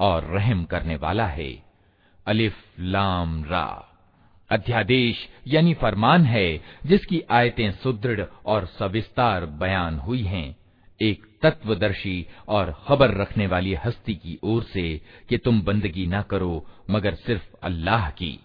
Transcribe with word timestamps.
और 0.00 0.24
रहम 0.24 0.64
करने 0.64 0.96
वाला 0.96 1.26
है। 1.26 1.62
अलिफ 2.26 2.54
लाम 2.80 3.44
रा। 3.44 3.90
अध्यादेश 4.50 5.28
यानी 5.46 5.74
फरमान 5.74 6.24
है, 6.24 6.60
जिसकी 6.86 7.22
आयतें 7.30 7.72
सुदृढ़ 7.72 8.24
और 8.46 8.66
सविस्तार 8.66 9.46
बयान 9.46 9.98
हुई 9.98 10.22
हैं। 10.22 10.56
एक 11.02 11.26
तत्वदर्शी 11.42 12.26
और 12.48 12.84
खबर 12.86 13.10
रखने 13.14 13.46
वाली 13.46 13.74
हस्ती 13.74 14.14
की 14.14 14.38
ओर 14.42 14.62
से 14.62 15.00
कि 15.28 15.38
तुम 15.38 15.62
बंदगी 15.62 16.06
ना 16.06 16.22
करो, 16.22 16.66
मगर 16.90 17.14
सिर्फ़ 17.14 17.54
अल्लाह 17.62 18.10
की। 18.10 18.40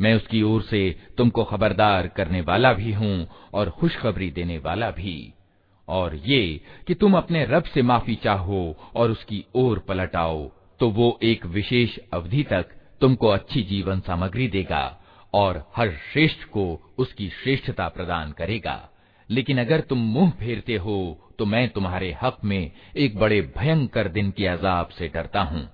मैं 0.00 0.14
उसकी 0.14 0.42
ओर 0.42 0.62
से 0.62 0.96
तुमको 1.16 1.44
खबरदार 1.44 2.08
करने 2.08 2.40
वाला 2.40 2.72
भी 2.72 2.92
हूँ 2.92 3.28
और 3.54 3.70
खुशखबरी 3.70 4.30
देने 4.30 4.58
वाला 4.58 4.90
भी। 4.90 5.32
और 5.88 6.14
ये 6.14 6.60
कि 6.86 6.94
तुम 6.94 7.16
अपने 7.16 7.44
रब 7.44 7.62
से 7.62 7.82
माफ़ी 7.82 8.14
चाहो 8.14 8.92
और 8.94 9.10
उसकी 9.10 9.44
ओर 9.54 9.78
पलट 9.78 10.16
आओ 10.16 10.50
तो 10.80 10.88
वो 10.90 11.18
एक 11.22 11.46
विशेष 11.46 11.96
अवधि 12.12 12.42
तक 12.42 12.66
तुमको 13.00 13.28
अच्छी 13.28 13.62
जीवन 13.62 14.00
सामग्री 14.00 14.48
देगा 14.48 14.84
और 15.34 15.64
हर 15.76 15.90
श्रेष्ठ 16.12 16.44
को 16.44 16.64
उसकी 16.98 17.28
श्रेष्ठता 17.42 17.88
प्रदान 17.88 18.32
करेगा। 18.32 18.88
लेकिन 19.28 19.58
अगर 19.58 19.80
तुम 19.80 19.98
मुँह 19.98 20.30
फेरते 20.30 20.76
हो 20.76 20.98
तो 21.38 21.46
मैं 21.46 21.68
तुम्हारे 21.68 22.16
हक 22.22 22.38
में 22.44 22.70
एक 22.96 23.18
बड़े 23.18 23.40
भयंकर 23.56 24.08
दिन 24.08 24.30
के 24.30 24.46
अजाब 24.46 24.88
से 24.88 25.08
डरता 25.08 25.40
हूँ। 25.40 25.68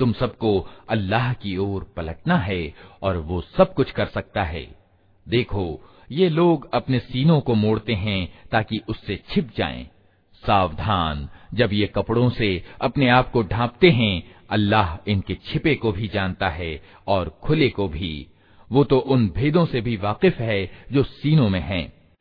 तुम 0.00 0.12
सबको 0.12 0.58
अल्लाह 0.88 1.32
की 1.32 1.56
ओर 1.56 1.92
पलटना 1.96 2.36
है 2.36 2.74
और 3.02 3.16
वो 3.16 3.40
सब 3.56 3.74
कुछ 3.74 3.90
कर 3.90 4.06
सकता 4.06 4.42
है। 4.42 4.66
देखो, 5.26 5.80
ये 6.12 6.28
लोग 6.28 6.68
अपने 6.74 6.98
सीनों 6.98 7.40
को 7.40 7.54
मोड़ते 7.54 7.94
हैं 7.94 8.48
ताकि 8.50 8.80
उससे 8.88 9.16
छिप 9.28 9.50
जाएँ। 9.56 9.84
सावधान, 10.42 11.28
जब 11.54 11.72
ये 11.72 11.86
कपड़ों 11.86 12.28
से 12.30 12.64
अपने 12.80 13.08
आप 13.08 13.30
को 13.30 13.42
ढांपते 13.42 13.90
हैं 13.90 14.41
अल्लाह 14.51 15.11
इनके 15.11 15.35
छिपे 15.35 15.75
को 15.75 15.91
भी 15.91 16.07
जानता 16.07 16.49
है 16.49 16.81
और 17.07 17.39
खुले 17.43 17.69
को 17.69 17.87
भी 17.87 18.27
वो 18.71 18.83
तो 18.83 18.99
उन 18.99 19.29
भेदों 19.29 19.65
से 19.65 19.81
भी 19.81 19.97
वाकिफ 19.97 20.37
है 20.37 20.85
जो 20.91 21.03
सीनों 21.03 21.49
में 21.49 21.59
हैं। 21.59 21.85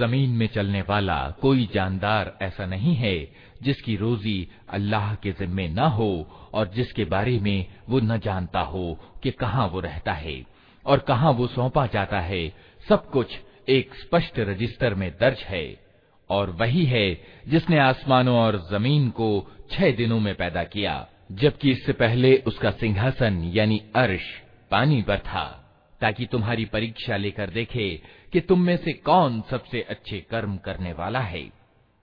ज़मीन 0.00 0.30
में 0.30 0.46
चलने 0.46 0.80
वाला 0.82 1.18
कोई 1.40 1.68
जानदार 1.74 2.36
ऐसा 2.42 2.66
नहीं 2.66 2.94
है, 2.94 3.16
जिसकी 3.62 3.96
रोजी 3.96 4.48
अल्लाह 4.70 5.14
के 5.14 5.32
जिम्मे 5.32 5.68
न 5.68 5.78
हो 5.78 6.10
और 6.52 6.68
जिसके 6.68 7.04
बारे 7.04 7.38
में 7.38 7.66
वो 7.88 8.00
न 8.00 8.18
जानता 8.18 8.60
हो 8.60 8.98
कि 9.22 9.30
कहाँ 9.30 9.66
वो 9.68 9.80
रहता 9.80 10.12
है 10.14 10.42
और 10.86 10.98
कहाँ 10.98 11.32
वो 11.32 11.46
सौंपा 11.46 11.86
जाता 11.86 12.20
है। 12.20 12.48
सब 12.88 13.10
कुछ 13.10 13.38
एक 13.68 13.94
स्पष्ट 13.94 14.38
रजिस्टर 14.40 14.94
में 14.94 15.10
दर्ज 15.20 15.38
है 15.38 15.64
और 16.30 16.50
वही 16.50 16.84
है 16.84 17.06
जिसने 17.48 17.78
आसमानों 17.78 18.36
और 18.38 18.56
ज़मीन 18.70 19.08
को 19.10 19.30
छह 19.70 19.90
दिनों 19.90 20.20
में 20.20 20.34
पैदा 20.34 20.62
किया, 20.64 21.06
जबकि 21.32 21.70
इससे 21.70 21.92
पहले 21.92 22.36
उसका 22.46 22.70
सिंहासन 22.70 23.42
यानी 23.54 23.82
अर्श 23.96 24.28
पानी 24.70 25.02
पर 25.02 25.18
था। 25.18 25.46
ताकि 26.00 26.26
तुम्हारी 26.26 26.64
परीक्षा 26.64 27.16
लेकर 27.16 27.50
देखे 27.50 27.86
कि 28.32 28.40
तुम 28.40 28.60
में 28.60 28.76
से 28.76 28.92
कौन 28.92 29.42
सबसे 29.50 29.80
अच्छे 29.82 30.20
कर्म 30.30 30.56
करने 30.56 30.92
वाला 30.92 31.20
है? 31.20 31.48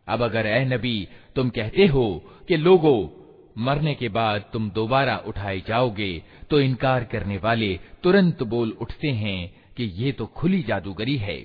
अब 0.07 0.21
अगर 0.21 0.47
ए 0.47 0.65
नबी, 0.65 1.07
तुम 1.35 1.49
कहते 1.49 1.85
हो 1.85 2.23
कि 2.47 2.57
लोगो, 2.57 3.23
मरने 3.57 3.93
के 3.95 4.09
बाद 4.09 4.43
तुम 4.53 4.69
दोबारा 4.69 5.17
उठाए 5.17 5.61
जाओगे 5.67 6.23
तो 6.49 6.59
इनकार 6.61 7.03
करने 7.03 7.37
वाले 7.37 7.79
तुरंत 8.03 8.43
बोल 8.43 8.71
उठते 8.81 9.11
हैं 9.11 9.53
कि 9.77 9.83
ये 9.95 10.11
तो 10.11 10.25
खुली 10.25 10.61
जादूगरी 10.63 11.15
है। 11.17 11.37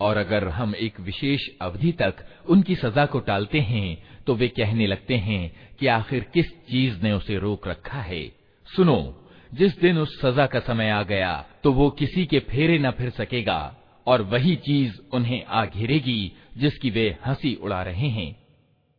और 0.00 0.16
अगर 0.16 0.48
हम 0.48 0.74
एक 0.74 0.98
विशेष 1.00 1.46
अवधि 1.62 1.92
तक 1.92 2.14
उनकी 2.48 2.74
सजा 2.76 3.04
को 3.06 3.20
टालते 3.20 3.60
हैं 3.60 4.22
तो 4.26 4.34
वे 4.34 4.48
कहने 4.48 4.86
लगते 4.86 5.16
हैं 5.16 5.76
कि 5.80 5.86
आखिर 5.86 6.24
किस 6.34 6.46
चीज़ 6.70 7.02
ने 7.02 7.12
उसे 7.12 7.38
रोक 7.38 7.68
रखा 7.68 8.00
है? 8.00 8.26
सुनो, 8.68 9.28
जिस 9.54 9.80
दिन 9.80 9.98
उस 9.98 10.20
सजा 10.20 10.46
का 10.46 10.60
समय 10.60 10.90
आ 10.90 11.02
गया 11.02 11.46
तो 11.62 11.72
वो 11.72 11.88
किसी 11.90 12.26
के 12.26 12.38
फेरे 12.40 12.78
न 12.78 12.90
फिर 12.90 13.10
सकेगा। 13.10 13.60
और 14.07 14.21
वही 14.21 14.55
चीज 14.67 14.99
उन्हें 15.13 15.45
आ 15.45 15.65
घेरेगी 15.65 16.21
जिसकी 16.57 16.89
वे 16.89 17.07
हंसी 17.25 17.55
उड़ा 17.63 17.81
रहे 17.83 18.09
हैं 18.19 18.29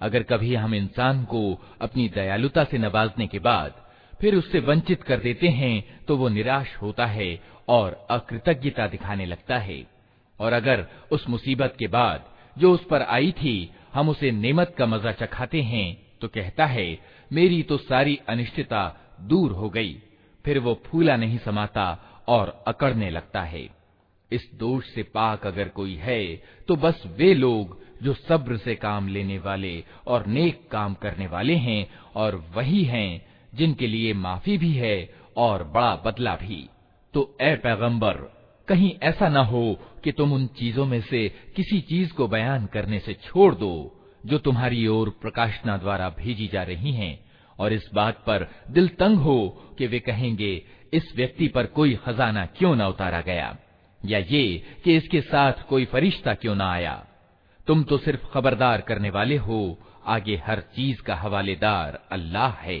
अगर 0.00 0.22
कभी 0.22 0.54
हम 0.54 0.74
इंसान 0.74 1.24
को 1.24 1.40
अपनी 1.82 2.08
दयालुता 2.08 2.64
से 2.64 2.78
नवाजने 2.78 3.26
के 3.26 3.38
बाद 3.38 3.72
फिर 4.20 4.34
उससे 4.34 4.60
वंचित 4.60 5.02
कर 5.02 5.18
देते 5.18 5.48
हैं 5.50 6.04
तो 6.06 6.16
वो 6.16 6.28
निराश 6.28 6.76
होता 6.82 7.06
है 7.06 7.28
और 7.68 7.96
अकृतज्ञता 8.10 8.86
दिखाने 8.86 9.26
लगता 9.26 9.58
है 9.58 9.82
और 10.38 10.52
अगर 10.52 10.86
उस 11.12 11.28
मुसीबत 11.28 11.74
के 11.78 11.86
बाद 11.88 12.24
जो 12.58 12.72
उस 12.72 12.84
पर 12.84 13.02
आई 13.10 13.32
थी 13.32 13.56
हम 13.94 14.08
उसे 14.08 14.30
नेमत 14.30 14.74
का 14.78 14.86
मजा 14.86 15.12
चखाते 15.12 15.62
हैं 15.62 15.86
तो 16.20 16.28
कहता 16.28 16.66
है 16.66 16.86
मेरी 17.30 17.62
तो 17.62 17.76
सारी 17.78 18.18
अनिश्चितता 18.28 18.82
दूर 19.22 19.52
हो 19.52 19.70
गई 19.70 19.94
फिर 20.44 20.58
वो 20.58 20.74
फूला 20.86 21.16
नहीं 21.16 21.38
समाता 21.38 21.86
और 22.27 22.63
अकड़ने 22.67 23.09
लगता 23.09 23.41
है। 23.43 23.67
इस 24.31 24.49
दोष 24.53 24.85
से 24.85 25.03
पाक 25.03 25.45
अगर 25.47 25.67
कोई 25.69 25.95
है 25.95 26.23
तो 26.67 26.75
बस 26.75 27.03
वे 27.17 27.33
लोग 27.33 27.77
जो 28.03 28.13
सब्र 28.13 28.57
से 28.57 28.75
काम 28.75 29.07
लेने 29.07 29.37
वाले 29.37 29.83
और 30.07 30.25
नेक 30.25 30.67
काम 30.71 30.93
करने 30.93 31.27
वाले 31.27 31.55
हैं 31.55 31.87
और 32.15 32.35
वही 32.55 32.83
हैं, 32.83 33.25
जिनके 33.53 33.87
लिए 33.87 34.13
माफ़ी 34.13 34.57
भी 34.57 34.71
है 34.73 35.09
और 35.37 35.63
बड़ा 35.63 35.95
बदला 35.95 36.35
भी। 36.35 36.67
तो 37.13 37.35
ए 37.41 37.55
पैगंबर, 37.55 38.13
कहीं 38.67 38.93
ऐसा 39.03 39.29
न 39.29 39.37
हो 39.37 39.79
कि 40.03 40.11
तुम 40.11 40.33
उन 40.33 40.47
चीज़ों 40.47 40.85
में 40.85 40.99
से 41.01 41.27
किसी 41.55 41.79
चीज़ 41.81 42.13
को 42.13 42.27
बयान 42.27 42.65
करने 42.65 42.99
से 42.99 43.13
छोड़ 43.13 43.53
दो, 43.55 43.99
जो 44.25 44.37
तुम्हारी 44.37 44.85
ओर 44.87 45.09
प्रकाशना 45.21 45.77
द्वारा 45.77 46.09
भेजी 46.09 46.47
जा 46.47 46.63
रही 46.63 46.91
हैं, 46.91 47.19
और 47.59 47.73
इस 47.73 47.89
बात 47.93 48.23
पर 48.27 48.47
दिल 48.69 48.87
तंग 48.89 49.17
हो 49.17 49.37
कि 49.77 49.87
वे 49.87 49.99
कहेंगे 49.99 50.55
इस 50.92 51.12
व्यक्ति 51.16 51.48
पर 51.54 51.66
कोई 51.76 51.94
खजाना 52.04 52.44
क्यों 52.58 52.74
न 52.76 52.82
उतारा 52.84 53.20
गया 53.20 53.56
या 54.00 54.18
ये 54.18 54.42
कि 54.84 54.96
इसके 54.96 55.20
साथ 55.22 55.66
कोई 55.68 55.84
फरिश्ता 55.84 56.34
क्यों 56.34 56.54
न 56.54 56.60
आया 56.62 56.94
तुम 57.66 57.82
तो 57.84 57.98
सिर्फ 57.98 58.30
खबरदार 58.34 58.80
करने 58.80 59.10
वाले 59.10 59.36
हो 59.46 59.60
आगे 60.06 60.36
हर 60.46 60.60
चीज 60.76 61.00
का 61.00 61.14
हवालेदार 61.16 62.00
अल्लाह 62.12 62.52
है 62.60 62.80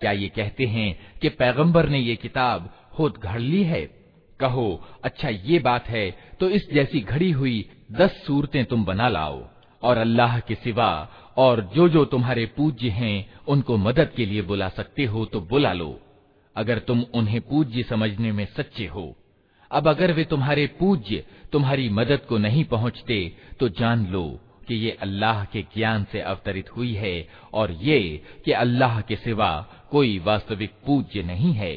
क्या 0.00 0.12
ये 0.12 0.28
कहते 0.28 0.64
हैं 0.66 1.18
कि 1.20 1.28
पैगंबर 1.28 1.88
ने 1.88 1.98
ये 1.98 2.16
किताब 2.16 2.70
खुद 2.96 3.12
घड़ 3.18 3.40
ली 3.40 3.62
है 3.64 3.80
कहो 4.40 4.68
अच्छा 5.04 5.28
ये 5.28 5.58
बात 5.58 5.84
है 5.88 6.10
तो 6.40 6.48
इस 6.48 6.68
जैसी 6.72 7.00
घड़ी 7.02 7.30
हुई 7.32 7.58
दस 7.92 8.12
सूरतें 8.26 8.64
तुम 8.64 8.84
बना 8.84 9.08
लाओ 9.08 9.38
और 9.82 9.98
अल्लाह 9.98 10.38
के 10.40 10.54
सिवा 10.54 10.90
और 11.38 11.60
जो 11.74 11.88
जो 11.88 12.04
तुम्हारे 12.04 12.44
पूज्य 12.56 12.88
हैं 12.90 13.16
उनको 13.48 13.76
मदद 13.78 14.12
के 14.16 14.26
लिए 14.26 14.42
बुला 14.42 14.68
सकते 14.70 15.04
हो 15.04 15.24
तो 15.24 15.40
बुला 15.52 15.72
लो 15.72 15.88
अगर 16.55 16.79
तुम 16.79 17.01
उन्हें 17.13 17.41
पूज्य 17.41 17.83
समझने 17.83 18.31
में 18.31 18.45
सच्चे 18.45 18.85
हो। 18.85 19.15
अब 19.71 19.87
अगर 19.87 20.11
वे 20.11 20.23
तुम्हारे 20.23 20.65
पूज्य, 20.79 21.25
तुम्हारी 21.51 21.89
मदद 21.89 22.19
को 22.19 22.37
नहीं 22.37 22.63
पहुँचते 22.65 23.35
तो 23.59 23.69
जान 23.69 24.05
लो 24.07 24.39
कि 24.67 24.75
ये 24.75 24.91
अल्लाह 24.91 25.43
के 25.45 25.61
ज्ञान 25.61 26.05
से 26.11 26.21
अवतरित 26.21 26.75
हुई 26.77 26.93
है 26.93 27.27
और 27.53 27.71
ये 27.71 28.21
कि 28.45 28.51
अल्लाह 28.51 29.01
के 29.01 29.15
सिवा 29.15 29.51
कोई 29.91 30.19
वास्तविक 30.19 30.73
पूज्य 30.85 31.23
नहीं 31.23 31.53
है। 31.53 31.75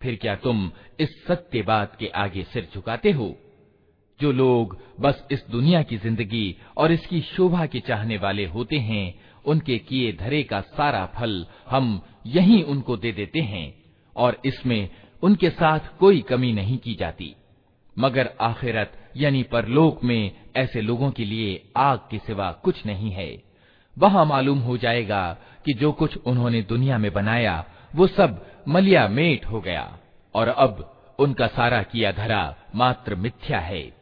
फिर 0.00 0.16
क्या 0.16 0.34
तुम 0.36 0.70
इस 1.00 1.24
सत्य 1.28 1.62
बात 1.62 1.96
के 1.96 2.06
आगे 2.06 2.42
सिर 2.42 2.68
झुकाते 2.74 3.10
हो? 3.10 3.36
जो 4.20 4.32
लोग 4.32 4.78
बस 5.00 5.26
इस 5.32 5.44
दुनिया 5.50 5.82
की 5.82 5.96
ज़िंदगी 5.96 6.56
और 6.76 6.92
इसकी 6.92 7.20
शोभा 7.20 7.66
के 7.66 7.80
चाहने 7.80 8.16
वाले 8.16 8.44
होते 8.46 8.76
हैं, 8.76 9.14
उनके 9.44 9.78
किए 9.78 10.12
धरे 10.12 10.42
का 10.42 10.60
सारा 10.60 11.06
फल 11.06 11.46
हम 11.68 12.00
यही 12.26 12.62
उनको 12.62 12.96
दे 12.96 13.12
देते 13.12 13.40
हैं। 13.40 13.81
और 14.16 14.40
इसमें 14.44 14.88
उनके 15.22 15.50
साथ 15.50 15.80
कोई 16.00 16.20
कमी 16.20 16.52
नहीं 16.52 16.78
की 16.78 16.94
जाती। 16.94 17.36
मगर 17.98 18.30
आखिरत, 18.40 18.92
यानी 19.16 19.42
परलोक 19.42 20.04
में, 20.04 20.32
ऐसे 20.56 20.80
लोगों 20.80 21.10
के 21.10 21.24
लिए 21.24 21.68
आग 21.76 21.98
के 21.98 22.18
सिवा 22.18 22.52
कुछ 22.52 22.86
नहीं 22.86 23.10
है। 23.10 23.42
वहाँ 23.98 24.24
मालूम 24.24 24.58
हो 24.58 24.76
जाएगा 24.76 25.38
कि 25.64 25.72
जो 25.72 25.92
कुछ 25.92 26.16
उन्होंने 26.16 26.62
दुनिया 26.62 26.98
में 26.98 27.12
बनाया, 27.12 27.64
वो 27.94 28.06
सब 28.06 28.46
मलिया 28.68 29.08
मेट 29.08 29.46
हो 29.46 29.60
गया। 29.60 29.98
और 30.34 30.48
अब 30.48 30.98
उनका 31.18 31.46
सारा 31.46 31.82
किया 31.82 32.12
धरा 32.12 32.56
मात्र 32.74 33.14
मिथ्या 33.14 33.58
है। 33.58 34.01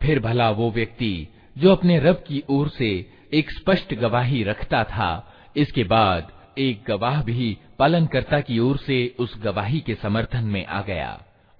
फिर 0.00 0.18
भला 0.20 0.50
वो 0.50 0.70
व्यक्ति 0.70 1.14
जो 1.56 1.72
अपने 1.72 1.98
रब 1.98 2.24
की 2.28 2.42
ओर 2.50 2.68
से 2.68 2.88
एक 3.34 3.50
स्पष्ट 3.50 3.94
गवाही 3.94 4.42
रखता 4.44 4.82
था 4.84 5.10
इसके 5.56 5.84
बाद 5.84 6.32
एक 6.58 6.82
गवाह 6.88 7.22
भी 7.22 7.56
पालनकर्ता 7.78 8.40
की 8.40 8.58
ओर 8.58 8.76
से 8.76 8.98
उस 9.18 9.36
गवाही 9.42 9.80
के 9.80 9.94
समर्थन 9.94 10.44
में 10.54 10.64
आ 10.66 10.80
गया 10.82 11.10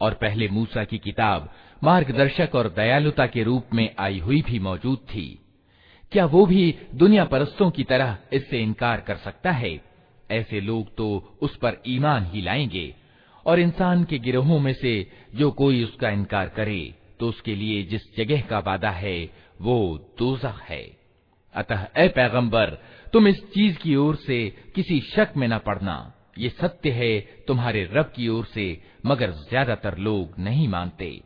और 0.00 0.14
पहले 0.14 0.48
मूसा 0.48 0.84
की 0.84 0.98
किताब 0.98 1.48
मार्गदर्शक 1.83 2.55
और 2.55 2.69
दयालुता 2.69 3.25
के 3.27 3.43
रूप 3.43 3.65
में 3.73 3.95
आई 3.99 4.19
हुई 4.19 4.41
भी 4.41 4.59
मौजूद 4.59 4.97
थी। 4.97 5.39
क्या 6.11 6.25
वो 6.25 6.45
भी 6.45 6.75
दुनिया 6.95 7.25
परस्तों 7.25 7.69
की 7.71 7.83
तरह 7.83 8.17
इससे 8.33 8.59
इनकार 8.59 9.01
कर 9.01 9.15
सकता 9.15 9.51
है? 9.51 9.79
ऐसे 10.31 10.61
लोग 10.61 10.95
तो 10.95 11.37
उस 11.41 11.57
पर 11.57 11.81
ईमान 11.87 12.25
ही 12.25 12.41
लाएँगे, 12.41 12.95
और 13.45 13.59
इंसान 13.59 14.03
के 14.03 14.19
गिरोहों 14.19 14.59
में 14.59 14.73
से 14.73 15.11
जो 15.35 15.51
कोई 15.51 15.83
उसका 15.83 16.09
इनकार 16.09 16.49
करे 16.49 16.93
तो 17.19 17.29
उसके 17.29 17.55
लिए 17.55 17.83
जिस 17.83 18.01
जगह 18.17 18.41
का 18.41 18.59
वादा 18.59 18.89
है, 18.89 19.29
वो 19.61 19.97
दोजख 20.19 20.61
है। 20.61 20.97
अतः, 21.55 21.87
ए 21.97 22.07
पैगंबर, 22.07 22.69
तुम 23.13 23.27
इस 23.27 23.39
चीज़ 23.53 23.77
की 23.77 23.95
ओर 23.95 24.15
से 24.15 24.55
किसी 24.75 24.99
शक 24.99 25.29
में 25.37 25.47
न 25.47 25.57
पड़ना। 25.57 26.13
ये 26.37 26.49
सत्य 26.49 26.91
है, 26.91 27.19
तुम्हारे 27.47 27.89
रब 27.93 28.11
की 28.15 28.27
ओर 28.27 28.45
से, 28.45 28.81
मगर 29.05 29.31
ज़्यादातर 29.31 29.97
लोग 29.97 30.33
नहीं 30.39 30.67
मानते। 30.67 31.21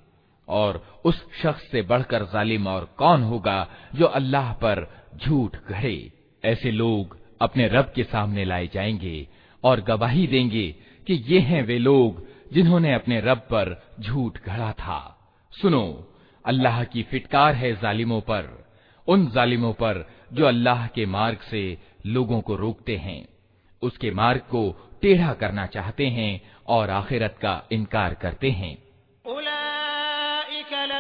और 0.52 1.02
उस 1.06 1.34
शख्स 1.44 1.72
से 1.72 1.82
बढ़कर 1.82 2.24
जालिम 2.24 2.68
और 2.68 2.96
कौन 2.98 3.24
होगा 3.24 3.68
जो 3.96 4.06
अल्लाह 4.06 4.54
पर 4.54 5.08
झूठ 5.18 5.58
गढ़े 5.70 6.12
ऐसे 6.46 6.72
लोग 6.72 7.18
अपने 7.42 7.68
रब 7.68 7.92
के 7.96 8.04
सामने 8.04 8.46
लाए 8.46 8.68
जाएँगे 8.68 9.28
और 9.64 9.82
गवाही 9.82 10.28
देंगे 10.28 10.76
कि 11.08 11.14
ये 11.14 11.40
हैं 11.40 11.64
वे 11.64 11.78
लोग 11.78 12.28
जिन्होंने 12.54 12.94
अपने 12.94 13.22
रब 13.22 13.38
पर 13.38 13.92
झूठ 14.00 14.40
घड़ा 14.40 14.72
था। 14.72 15.18
सुनो, 15.62 16.14
अल्लाह 16.46 16.84
की 16.84 17.04
फिटकार 17.04 17.54
है 17.54 17.74
जालिमों 17.74 18.22
पर। 18.22 18.68
उन 19.08 19.28
जालिमों 19.28 19.74
पर 19.74 20.10
जो 20.34 20.46
अल्लाह 20.46 20.88
के 20.88 21.06
मार्ग 21.06 21.38
से 21.38 21.78
लोगों 22.06 22.42
को 22.42 22.56
रोकते 22.56 22.98
हैं। 22.98 23.26
उसके 23.82 24.12
मार्ग 24.12 24.42
को 24.42 24.92
टेढ़ा 25.02 25.34
करना 25.34 25.66
चाहते 25.66 26.08
हैं 26.08 26.42
और 26.68 26.90
आखिरत 26.90 27.36
का 27.42 27.64
इनकार 27.72 28.14
करते 28.14 28.52
हैं। 28.52 28.78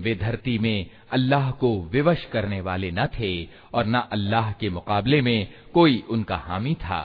वे 0.00 0.14
धरती 0.14 0.58
में 0.58 0.86
अल्लाह 1.12 1.50
को 1.60 1.68
विवश 1.92 2.24
करने 2.32 2.60
वाले 2.60 2.90
न 2.90 3.06
थे 3.18 3.30
और 3.74 3.86
न 3.86 4.02
अल्लाह 4.12 4.52
के 4.60 4.68
मुकाबले 4.70 5.20
में 5.20 5.48
कोई 5.74 6.02
उनका 6.10 6.36
हामी 6.46 6.74
था 6.84 7.00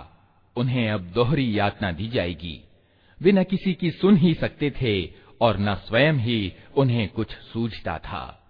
उन्हें 0.56 0.92
अब 0.92 1.02
दोहरी 1.16 1.48
यातना 1.60 1.92
दी 1.92 2.08
जाएगी 2.16 2.56
वे 3.22 3.32
न 3.32 3.44
किसी 3.44 3.74
की 3.74 3.92
सुन 3.92 4.18
ही 4.18 4.34
सकते 4.34 4.70
थे 4.82 4.94
और 5.41 5.59
न 5.59 5.75
स्वयं 5.75 6.13
ही 6.13 6.53
उन्हें 6.77 7.09
कुछ 7.09 7.31
सूझता 7.31 7.99
था। 7.99 8.43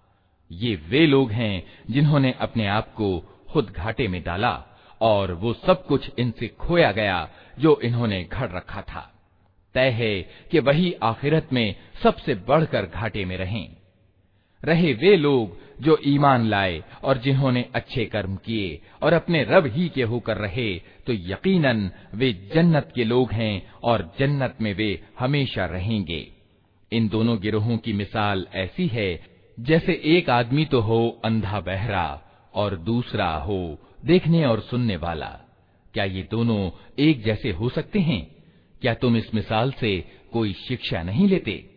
ये 0.51 0.75
वे 0.89 1.07
लोग 1.07 1.31
हैं 1.31 1.63
जिन्होंने 1.91 2.35
अपने 2.41 2.67
आप 2.67 2.93
को 2.95 3.19
खुद 3.51 3.71
घाटे 3.71 4.09
में 4.09 4.23
डाला 4.23 4.65
और 5.01 5.33
वो 5.33 5.53
सब 5.53 5.87
कुछ 5.87 6.11
इनसे 6.19 6.49
खोया 6.49 6.93
गया 6.93 7.29
जो 7.59 7.81
इन्होंने 7.85 8.25
घड़ 8.25 8.51
रखा 8.53 8.83
था। 8.83 9.13
तय 9.75 9.91
है 9.91 10.23
कि 10.23 10.59
वही 10.59 10.93
आखिरत 11.03 11.49
में 11.53 11.75
सबसे 12.03 12.35
बढ़कर 12.35 12.87
घाटे 12.87 13.25
में 13.25 13.37
रहें। 13.37 13.77
रहे 14.65 14.93
वे 14.93 15.17
लोग 15.17 15.59
जो 15.83 15.99
ईमान 16.07 16.47
लाए 16.47 16.83
और 17.05 17.19
जिन्होंने 17.19 17.65
अच्छे 17.75 18.05
कर्म 18.05 18.37
किए 18.37 18.81
और 19.03 19.13
अपने 19.13 19.43
रब 19.45 19.67
ही 19.67 19.89
के 19.89 20.03
होकर 20.03 20.37
रहे 20.37 20.79
तो 21.07 21.13
यकीनन 21.13 21.91
वे 22.15 22.33
जन्नत 22.55 22.93
के 22.95 23.05
लोग 23.05 23.33
हैं 23.33 23.73
और 23.85 24.15
जन्नत 24.19 24.57
में 24.61 24.75
वे 24.75 25.05
हमेशा 25.19 25.67
रहेंगे। 25.67 26.36
इन 26.93 27.09
दोनों 27.09 27.41
गिरोहों 27.41 27.79
की 27.79 27.93
मिसाल 27.93 28.47
ऐसी 28.55 28.87
है, 28.87 29.27
जैसे 29.61 30.03
एक 30.05 30.31
आदमी 30.31 30.65
तो 30.65 30.81
हो 30.81 31.21
अंधा 31.25 31.61
बहरा 31.61 32.23
और 32.55 32.77
दूसरा 32.77 33.37
हो 33.37 33.79
देखने 34.05 34.47
और 34.47 34.61
सुनने 34.61 34.97
वाला। 34.97 35.41
क्या 35.95 36.05
ये 36.05 36.29
दोनों 36.31 36.71
एक 36.99 37.25
जैसे 37.25 37.51
हो 37.51 37.69
सकते 37.69 37.99
हैं? 37.99 38.45
क्या 38.81 38.95
तुम 38.95 39.17
इस 39.17 39.35
मिसाल 39.35 39.73
से 39.73 40.21
कोई 40.33 40.53
शिक्षा 40.53 41.03
नहीं 41.03 41.29
लेते? 41.29 41.77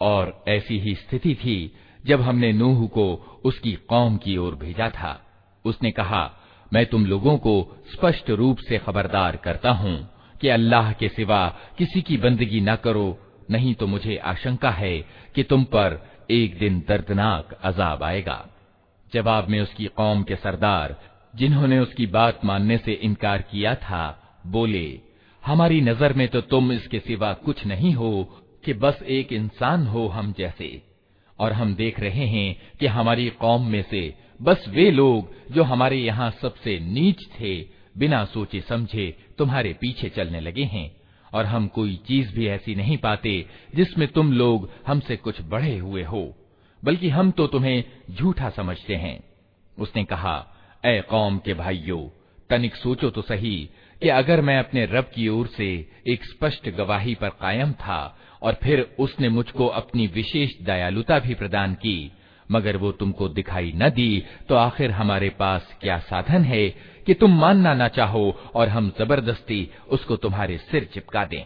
और 0.00 0.32
ऐसी 0.48 0.78
ही 0.78 0.94
स्थिति 0.94 1.34
थी 1.34 1.56
जब 2.04 2.20
हमने 2.20 2.52
नूह 2.52 2.86
को 2.86 3.04
उसकी 3.44 3.72
कौम 3.88 4.16
की 4.16 4.36
ओर 4.36 4.54
भेजा 4.54 4.88
था 4.90 5.12
उसने 5.64 5.90
कहा 5.90 6.22
मैं 6.72 6.84
तुम 6.86 7.06
लोगों 7.06 7.36
को 7.38 7.54
स्पष्ट 7.92 8.30
रूप 8.30 8.58
से 8.68 8.78
खबरदार 8.78 9.36
करता 9.36 9.70
हूँ 9.82 9.96
कि 10.40 10.48
अल्लाह 10.48 10.92
के 10.92 11.08
सिवा 11.08 11.46
किसी 11.78 12.02
की 12.02 12.16
बंदगी 12.16 12.60
न 12.60 12.76
करो 12.76 13.06
नहीं 13.50 13.74
तो 13.74 13.86
मुझे 13.86 14.16
आशंका 14.24 14.70
है 14.72 14.96
कि 15.34 15.42
तुम 15.42 15.64
पर 15.64 16.00
एक 16.31 16.57
दिन 16.57 16.79
दर्दनाक 16.87 17.59
अजाब 17.63 18.03
आएगा। 18.03 18.49
जवाब 19.13 19.47
में 19.47 19.61
उसकी 19.61 19.85
कौम 19.85 20.23
के 20.23 20.35
सरदार, 20.35 21.01
जिन्होंने 21.35 21.79
उसकी 21.79 22.05
बात 22.05 22.45
मानने 22.45 22.77
से 22.77 22.91
इनकार 22.91 23.41
किया 23.41 23.75
था, 23.75 24.33
बोले, 24.47 24.99
हमारी 25.45 25.81
नज़र 25.81 26.13
में 26.13 26.27
तो 26.27 26.41
तुम 26.41 26.71
इसके 26.71 26.99
सिवा 26.99 27.33
कुछ 27.33 27.65
नहीं 27.65 27.93
हो, 27.93 28.41
कि 28.65 28.73
बस 28.73 29.03
एक 29.03 29.33
इंसान 29.33 29.87
हो 29.87 30.07
हम 30.07 30.33
जैसे। 30.37 30.81
और 31.39 31.53
हम 31.53 31.75
देख 31.75 31.99
रहे 31.99 32.25
हैं 32.25 32.61
कि 32.79 32.85
हमारी 32.85 33.29
कौम 33.29 33.67
में 33.67 33.85
से 33.91 34.15
बस 34.41 34.65
वे 34.67 34.91
लोग, 34.91 35.33
जो 35.53 35.63
हमारे 35.63 35.97
यहाँ 35.97 36.31
सबसे 36.31 36.79
नीच 36.79 37.27
थे, 37.41 37.61
बिना 37.97 38.25
सोचे 38.25 38.61
समझे 38.61 39.17
तुम्हारे 39.37 39.73
पीछे 39.73 40.09
चलने 40.09 40.39
लगे 40.39 40.63
हैं। 40.63 40.96
और 41.33 41.45
हम 41.45 41.67
कोई 41.67 41.95
चीज़ 42.07 42.33
भी 42.35 42.47
ऐसी 42.47 42.75
नहीं 42.75 42.97
पाते 42.97 43.45
जिसमें 43.75 44.07
तुम 44.07 44.33
लोग 44.33 44.69
हमसे 44.87 45.15
कुछ 45.15 45.41
बढ़े 45.41 45.77
हुए 45.77 46.03
हो, 46.03 46.35
बल्कि 46.83 47.09
हम 47.09 47.31
तो 47.31 47.47
तुम्हें 47.47 47.83
झूठा 48.11 48.49
समझते 48.49 48.95
हैं। 48.95 49.19
उसने 49.77 50.03
कहा 50.03 50.37
ए 50.85 50.99
कौम 51.01 51.37
के 51.37 51.53
भाइयों, 51.53 52.07
तनिक 52.49 52.75
सोचो 52.75 53.09
तो 53.09 53.21
सही 53.21 53.69
कि 54.01 54.09
अगर 54.09 54.41
मैं 54.41 54.57
अपने 54.59 54.85
रब 54.85 55.09
की 55.15 55.27
ओर 55.27 55.47
से 55.47 55.69
एक 56.07 56.25
स्पष्ट 56.25 56.69
गवाही 56.69 57.15
पर 57.15 57.29
कायम 57.29 57.71
था 57.73 58.17
और 58.41 58.53
फिर 58.53 58.81
उसने 58.99 59.29
मुझको 59.29 59.67
अपनी 59.67 60.07
विशेष 60.07 60.51
दयालुता 60.61 61.19
भी 61.19 61.33
प्रदान 61.33 61.73
की, 61.73 62.11
मगर 62.51 62.77
वो 62.77 62.91
तुमको 62.91 63.27
दिखाई 63.29 63.71
न 63.75 63.89
दी 63.89 64.23
तो 64.49 64.55
आखिर 64.55 64.91
हमारे 64.91 65.29
पास 65.29 65.75
क्या 65.81 65.97
साधन 65.99 66.43
है 66.43 66.67
कि 67.07 67.13
तुम 67.13 67.39
मानना 67.39 67.73
ना 67.73 67.87
चाहो 67.87 68.51
और 68.55 68.69
हम 68.69 68.91
ज़बरदस्ती 68.99 69.71
उसको 69.89 70.15
तुम्हारे 70.15 70.57
सिर 70.57 70.89
चिपका 70.93 71.25
दें। 71.25 71.45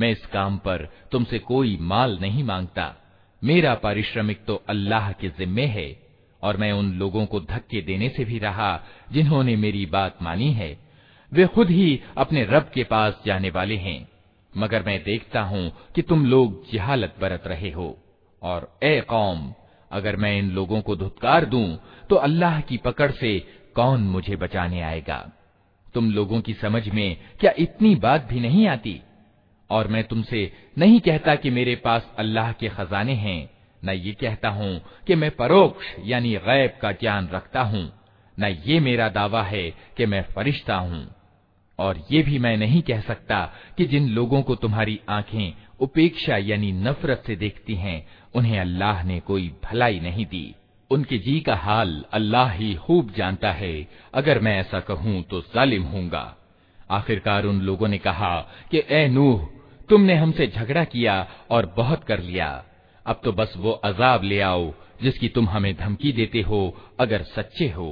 मैं 0.00 0.10
इस 0.10 0.26
काम 0.26 0.56
पर 0.58 0.88
तुमसे 1.12 1.38
कोई 1.38 1.76
माल 1.82 2.18
नहीं 2.20 2.44
माँगता। 2.44 2.94
मेरा 3.42 3.74
पारिश्रमिक 3.74 4.44
तो 4.44 4.54
अल्लाह 4.68 5.10
के 5.12 5.28
जिम्मे 5.28 5.66
है, 5.66 5.88
और 6.42 6.56
मैं 6.56 6.70
उन 6.72 6.92
लोगों 6.92 7.24
को 7.26 7.40
धक्के 7.40 7.80
देने 7.80 8.08
से 8.08 8.24
भी 8.24 8.38
रहा 8.38 8.70
जिन्होंने 9.12 9.56
मेरी 9.56 9.84
बात 9.86 10.22
मानी 10.22 10.52
है। 10.52 10.76
वे 11.32 11.46
खुद 11.46 11.70
ही 11.70 12.00
अपने 12.16 12.44
रब 12.44 12.70
के 12.74 12.84
पास 12.84 13.20
जाने 13.26 13.50
वाले 13.50 13.76
हैं, 13.76 14.08
मगर 14.52 14.82
मैं 14.82 15.02
देखता 15.04 15.40
हूँ 15.42 15.70
कि 15.94 16.02
तुम 16.02 16.24
लोग 16.26 16.64
जिहालत 16.70 17.14
बरत 17.20 17.46
रहे 17.46 17.70
हो। 17.70 17.96
और 18.42 18.78
ए 18.82 19.00
कौम, 19.00 19.52
अगर 19.92 20.16
मैं 20.16 20.36
इन 20.38 20.50
लोगों 20.50 20.80
को 20.80 20.96
धुतकार 20.96 21.44
दूँ 21.44 21.78
तो 22.10 22.16
अल्लाह 22.18 22.60
की 22.60 22.76
पकड़ 22.76 23.10
से 23.10 23.38
कौन 23.76 24.02
मुझे 24.06 24.36
बचाने 24.36 24.80
आएगा? 24.82 25.18
तुम 25.94 26.10
लोगों 26.10 26.40
की 26.40 26.54
समझ 26.54 26.88
में 26.88 27.16
क्या 27.40 27.52
इतनी 27.58 27.94
बात 27.96 28.26
भी 28.26 28.40
नहीं 28.40 28.66
आती? 28.68 29.00
और 29.70 29.88
मैं 29.88 30.04
तुमसे 30.04 30.52
नहीं 30.78 31.00
कहता 31.00 31.34
कि 31.34 31.50
मेरे 31.50 31.76
पास 31.76 32.14
अल्लाह 32.18 32.52
के 32.52 32.68
खजाने 32.68 33.12
हैं, 33.12 33.50
न 33.84 33.90
ये 33.90 34.12
कहता 34.12 34.48
हूँ 34.48 34.80
कि 35.06 35.14
मैं 35.14 35.30
परोक्ष, 35.30 35.86
यानी 36.04 36.34
गैब 36.34 36.78
का 36.82 36.92
ज्ञान 36.92 37.28
रखता 37.28 37.62
हूँ, 37.62 37.92
न 38.40 38.62
ये 38.66 38.80
मेरा 38.80 39.08
दावा 39.08 39.42
है 39.42 39.70
कि 39.70 40.06
मैं 40.06 40.22
फरिश्ता 40.22 40.74
हूँ। 40.74 41.14
और 41.78 42.02
ये 42.10 42.22
भी 42.22 42.38
मैं 42.38 42.56
नहीं 42.56 42.82
कह 42.82 43.00
सकता 43.00 43.52
कि 43.76 43.84
जिन 43.84 44.08
लोगों 44.08 44.42
को 44.42 44.54
तुम्हारी 44.54 45.00
आँखें 45.08 45.54
उपेक्षा, 45.80 46.36
यानी 46.36 46.72
नफरत 46.72 47.22
से 47.26 47.36
देखती 47.36 47.74
हैं, 47.74 48.06
उन्हें 48.34 48.60
अल्लाह 48.60 49.02
ने 49.02 49.20
कोई 49.20 49.54
भलाई 49.64 50.00
नहीं 50.00 50.26
दी। 50.26 50.54
उनके 50.90 51.18
जी 51.18 51.40
का 51.40 51.54
हाल 51.54 52.04
अल्लाह 52.12 52.50
ही 52.50 52.74
खूब 52.74 53.12
जानता 53.16 53.52
है। 53.52 53.88
अगर 54.14 54.38
मैं 54.38 54.60
ऐसा 54.60 54.80
कहूँ 54.80 55.22
तो 55.22 55.40
जालिम 55.40 55.82
हूँगा 55.82 56.36
आखिरकार 56.90 57.44
उन 57.44 57.60
लोगों 57.60 57.88
ने 57.88 57.98
कहा 57.98 58.40
कि, 58.70 58.82
ए 58.90 59.08
नूह 59.08 59.59
तुमने 59.89 60.15
हमसे 60.15 60.47
झगड़ा 60.47 60.83
किया 60.83 61.15
और 61.51 61.65
बहुत 61.77 62.03
कर 62.03 62.19
लिया 62.19 62.49
अब 63.05 63.21
तो 63.23 63.31
बस 63.31 63.53
वो 63.57 63.71
अजाब 63.85 64.23
ले 64.23 64.39
आओ 64.41 64.73
जिसकी 65.01 65.29
तुम 65.29 65.49
हमें 65.49 65.75
धमकी 65.77 66.11
देते 66.11 66.41
हो 66.41 66.61
अगर 66.99 67.23
सच्चे 67.35 67.69
हो 67.69 67.91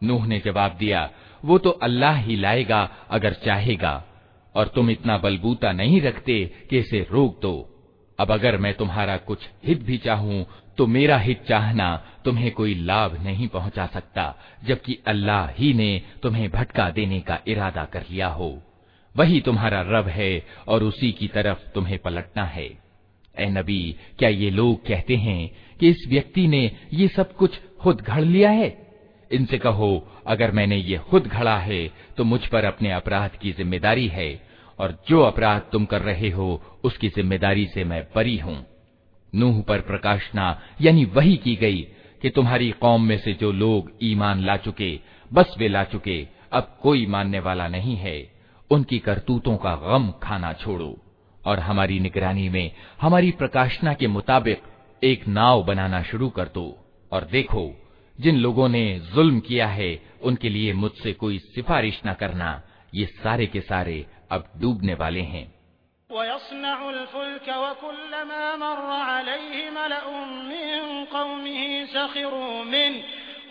नूह 0.00 0.26
ने 0.26 0.38
जवाब 0.38 0.76
दिया 0.78 1.08
वो 1.44 1.56
तो 1.58 1.70
अल्लाह 1.82 2.16
ही 2.22 2.36
लाएगा 2.36 2.80
अगर 3.10 3.32
चाहेगा 3.44 4.02
और 4.54 4.68
तुम 4.74 4.90
इतना 4.90 5.16
बलबूता 5.18 5.72
नहीं 5.72 6.00
रखते 6.02 6.44
कि 6.70 6.78
इसे 6.78 7.00
रोक 7.10 7.38
दो 7.42 7.54
अब 8.18 8.32
अगर 8.32 8.56
मैं 8.56 8.72
तुम्हारा 8.74 9.16
कुछ 9.28 9.48
हित 9.64 9.82
भी 9.82 9.98
चाहूं 9.98 10.44
तो 10.78 10.86
मेरा 10.86 11.16
हित 11.18 11.42
चाहना 11.48 11.88
तुम्हें 12.24 12.50
कोई 12.52 12.74
लाभ 12.84 13.16
नहीं 13.24 13.48
पहुंचा 13.48 13.86
सकता 13.86 14.24
जबकि 14.64 14.98
अल्लाह 15.06 15.46
ही 15.58 15.72
ने 15.74 15.90
तुम्हें 16.22 16.48
भटका 16.50 16.90
देने 16.90 17.20
का 17.20 17.38
इरादा 17.48 17.84
कर 17.84 18.04
लिया 18.10 18.28
हो 18.28 18.50
वही 19.15 19.39
तुम्हारा 19.41 19.81
रब 19.87 20.07
है 20.07 20.31
और 20.67 20.83
उसी 20.83 21.11
की 21.11 21.27
तरफ़ 21.27 21.67
तुम्हें 21.73 21.97
पलटना 21.99 22.43
है। 22.45 22.65
ए 23.35 23.45
नबी, 23.49 23.95
क्या 24.19 24.29
ये 24.29 24.49
लोग 24.49 24.85
कहते 24.87 25.15
हैं 25.15 25.49
कि 25.79 25.89
इस 25.89 26.05
व्यक्ति 26.09 26.47
ने 26.47 26.69
ये 26.93 27.07
सब 27.07 27.35
कुछ 27.35 27.59
खुद 27.81 28.01
घड़ 28.01 28.23
लिया 28.23 28.49
है? 28.49 28.77
इनसे 29.31 29.57
कहो, 29.57 30.07
अगर 30.27 30.51
मैंने 30.51 30.77
ये 30.77 30.97
खुद 31.09 31.27
घड़ा 31.27 31.57
है 31.57 31.87
तो 32.17 32.23
मुझ 32.23 32.45
पर 32.45 32.65
अपने 32.65 32.91
अपराध 32.91 33.35
की 33.41 33.51
ज़िम्मेदारी 33.51 34.07
है, 34.07 34.41
और 34.79 34.97
जो 35.09 35.21
अपराध 35.21 35.61
तुम 35.71 35.85
कर 35.85 36.01
रहे 36.01 36.29
हो, 36.29 36.61
उसकी 36.83 37.09
ज़िम्मेदारी 37.09 37.65
से 37.65 37.83
मैं 37.83 38.03
परी 38.11 38.37
हूँ। 38.37 38.65
नूह 39.33 39.61
पर 39.61 39.81
प्रकाशना 39.81 40.59
यानी 40.81 41.05
वही 41.05 41.35
की 41.37 41.55
गई 41.55 41.81
कि 42.21 42.29
तुम्हारी 42.29 42.69
कौम 42.71 43.07
में 43.07 43.17
से 43.17 43.33
जो 43.33 43.51
लोग 43.51 43.91
ईमान 44.03 44.43
ला 44.45 44.57
चुके, 44.57 44.99
बस 45.31 45.55
वे 45.57 45.67
ला 45.67 45.83
चुके, 45.83 46.27
अब 46.51 46.77
कोई 46.81 47.05
मानने 47.05 47.39
वाला 47.39 47.67
नहीं 47.67 47.95
है। 47.95 48.30
उनकी 48.71 48.99
करतूतों 48.99 49.57
का 49.57 49.75
गम 49.75 50.11
खाना 50.23 50.53
छोड़ो, 50.53 50.97
और 51.47 51.59
हमारी 51.59 51.99
निगरानी 51.99 52.49
में 52.49 52.71
हमारी 53.01 53.31
प्रकाशना 53.31 53.93
के 53.93 54.07
मुताबिक 54.07 54.61
एक 55.03 55.27
नाव 55.27 55.63
बनाना 55.63 56.03
शुरू 56.03 56.29
कर 56.29 56.43
दो, 56.43 56.77
और 57.11 57.23
देखो, 57.23 57.89
जिन 58.19 58.37
लोगों 58.37 58.69
ने 58.69 58.99
जुल्म 58.99 59.39
किया 59.39 59.67
है, 59.67 60.01
उनके 60.21 60.49
लिए 60.49 60.73
मुझसे 60.73 61.13
कोई 61.13 61.39
सिफारिश 61.39 62.01
न 62.07 62.13
करना, 62.13 62.61
ये 62.95 63.05
सारे 63.05 63.45
के 63.45 63.61
सारे 63.61 64.05
अब 64.31 64.51
डूबने 64.57 64.93
वाले 64.93 65.21
हैं। 65.21 65.61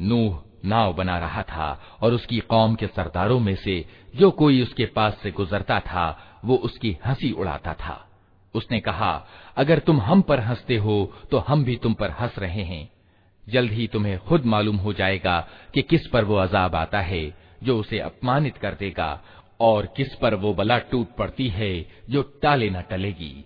नूह 0.00 0.43
नाव 0.64 0.92
बना 0.94 1.18
रहा 1.18 1.42
था 1.42 1.68
और 2.02 2.12
उसकी 2.12 2.38
कौम 2.38 2.74
के 2.74 2.86
सरदारों 2.86 3.40
में 3.40 3.54
से 3.56 3.84
जो 4.16 4.30
कोई 4.30 4.62
उसके 4.62 4.86
पास 4.86 5.18
से 5.22 5.30
गुजरता 5.30 5.80
था, 5.80 6.18
वो 6.44 6.56
उसकी 6.56 6.96
हँसी 7.06 7.32
उड़ाता 7.32 7.74
था। 7.74 8.08
उसने 8.54 8.80
कहा, 8.80 9.26
अगर 9.56 9.78
तुम 9.78 10.00
हम 10.00 10.20
पर 10.22 10.40
हँसते 10.40 10.76
हो 10.76 11.12
तो 11.30 11.38
हम 11.38 11.64
भी 11.64 11.76
तुम 11.76 11.94
पर 11.94 12.10
हंस 12.10 12.38
रहे 12.38 12.62
हैं। 12.62 12.88
जल्द 13.48 13.72
ही 13.72 13.86
तुम्हें 13.86 14.18
खुद 14.18 14.44
मालूम 14.44 14.76
हो 14.76 14.92
जाएगा 14.92 15.48
कि 15.74 15.82
किस 15.82 16.06
पर 16.06 16.24
वो 16.24 16.36
अजाब 16.36 16.74
आता 16.74 17.00
है, 17.00 17.34
जो 17.62 17.78
उसे 17.78 17.98
अपमानित 17.98 18.56
कर 18.56 18.74
देगा, 18.74 19.20
और 19.60 19.86
किस 19.96 20.14
पर 20.14 20.34
वो 20.34 20.54
बला 20.54 20.78
टूट 20.78 21.14
पड़ती 21.16 21.48
है, 21.48 21.86
जो 22.10 22.22
टाले 22.42 22.70
न 22.70 22.80
टलेगी। 22.80 23.44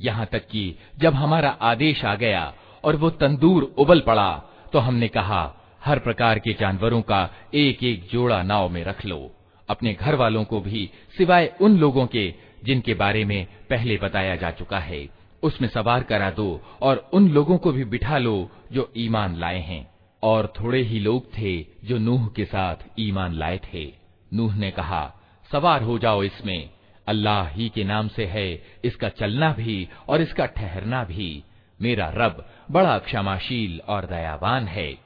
यहाँ 0.00 0.26
तक 0.26 0.46
कि 0.48 0.74
जब 0.98 1.14
हमारा 1.14 1.50
आदेश 1.50 2.04
आ 2.04 2.14
गया 2.14 2.54
और 2.84 2.96
वो 2.96 3.10
तंदूर 3.10 3.62
उबल 3.78 4.00
पड़ा 4.00 4.42
तो 4.72 4.78
हमने 4.78 5.08
कहा 5.08 5.54
हर 5.86 5.98
प्रकार 5.98 6.38
के 6.38 6.52
जानवरों 6.52 7.02
का 7.02 7.30
एक 7.54 7.84
एक 7.84 8.08
जोड़ा 8.12 8.42
नाव 8.42 8.68
में 8.68 8.84
रख 8.84 9.06
लो। 9.06 9.34
अपने 9.70 9.94
घर 9.94 10.14
वालों 10.14 10.44
को 10.44 10.60
भी, 10.60 10.90
सिवाय 11.18 11.52
उन 11.60 11.78
लोगों 11.78 12.06
के, 12.06 12.34
जिनके 12.64 12.94
बारे 12.94 13.24
में 13.24 13.46
पहले 13.70 13.96
बताया 13.96 14.36
जा 14.36 14.50
चुका 14.50 14.78
है, 14.78 15.08
उसमें 15.42 15.68
सवार 15.68 16.02
करा 16.02 16.30
दो 16.30 16.62
और 16.82 17.10
उन 17.12 17.28
लोगों 17.28 17.58
को 17.58 17.72
भी 17.72 17.84
बिठा 17.84 18.18
लो 18.18 18.50
जो 18.72 18.92
ईमान 18.96 19.36
लाए 19.36 19.58
हैं। 19.58 19.94
और 20.22 20.52
थोड़े 20.60 20.82
ही 20.82 20.98
लोग 20.98 21.38
थे 21.38 21.66
जो 21.84 21.98
नूह 21.98 22.26
के 22.28 22.44
साथ 22.44 22.76
ईमान 23.00 23.32
लाए 23.32 23.60
थे। 23.74 23.92
नूह 24.34 24.54
ने 24.54 24.70
कहा, 24.70 25.14
सवार 25.52 25.82
हो 25.82 25.98
जाओ 25.98 26.22
इसमें। 26.22 26.70
अल्लाह 27.06 27.48
ही 27.48 27.68
के 27.68 27.84
नाम 27.84 28.08
से 28.08 28.26
है, 28.26 28.62
इसका 28.84 29.08
चलना 29.08 29.52
भी 29.52 29.88
और 30.08 30.20
इसका 30.20 30.46
ठहरना 30.46 31.04
भी। 31.04 31.44
मेरा 31.82 32.12
रब 32.16 32.50
बड़ा 32.70 32.98
क्षमाशील 32.98 33.80
और 33.80 34.06
दयावान 34.06 34.64
है। 34.64 35.05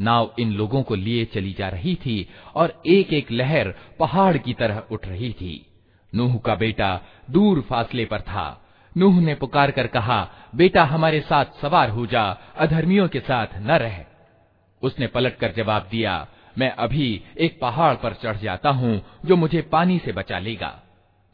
नाव 0.00 0.34
इन 0.38 0.52
लोगों 0.52 0.82
को 0.82 0.94
लिए 0.94 1.24
चली 1.24 1.52
जा 1.52 1.68
रही 1.68 1.94
थी 1.94 2.28
और 2.54 2.82
एक 2.86 3.12
एक 3.12 3.32
लहर 3.32 3.74
पहाड़ 3.98 4.36
की 4.36 4.52
तरह 4.52 4.82
उठ 4.90 5.06
रही 5.06 5.32
थी। 5.32 5.66
नूह 6.14 6.36
का 6.36 6.54
बेटा 6.54 7.00
दूर 7.30 7.60
फासले 7.60 8.04
पर 8.04 8.20
था। 8.20 8.60
नूह 8.96 9.20
ने 9.20 9.34
पुकार 9.34 9.70
कर 9.70 9.86
कहा, 9.86 10.30
बेटा, 10.54 10.84
हमारे 10.84 11.20
साथ 11.20 11.44
सवार 11.62 11.90
हो 11.90 12.06
जा, 12.06 12.38
अधर्मियों 12.56 13.08
के 13.08 13.20
साथ 13.20 13.46
न 13.56 13.70
रह। 13.70 14.04
उसने 14.82 15.06
पलट 15.06 15.36
कर 15.36 15.52
जवाब 15.52 15.88
दिया, 15.90 16.26
मैं 16.58 16.70
अभी 16.70 17.22
एक 17.38 17.60
पहाड़ 17.60 17.94
पर 17.94 18.14
चढ़ 18.14 18.36
जाता 18.36 18.70
हूँ, 18.70 19.02
जो 19.24 19.36
मुझे 19.36 19.62
पानी 19.62 19.98
से 19.98 20.12
बचा 20.12 20.38
लेगा। 20.38 20.82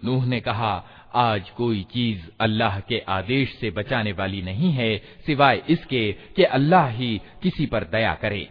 नूह 0.05 0.27
ने 0.27 0.41
कहा 0.41 0.85
आज 1.15 1.51
कोई 1.51 1.83
चीज़ 1.83 2.23
अल्लाह 2.41 2.81
के 2.81 2.99
आदेश 2.99 3.57
से 3.61 3.71
बचाने 3.71 4.13
वाली 4.13 4.43
नहीं 4.43 4.73
है, 4.73 5.03
सिवाय 5.27 5.63
इसके 5.69 6.13
कि 6.13 6.43
अल्लाह 6.43 6.87
ही 6.89 7.21
किसी 7.43 7.67
पर 7.67 7.85
दया 7.85 8.15
करे। 8.15 8.49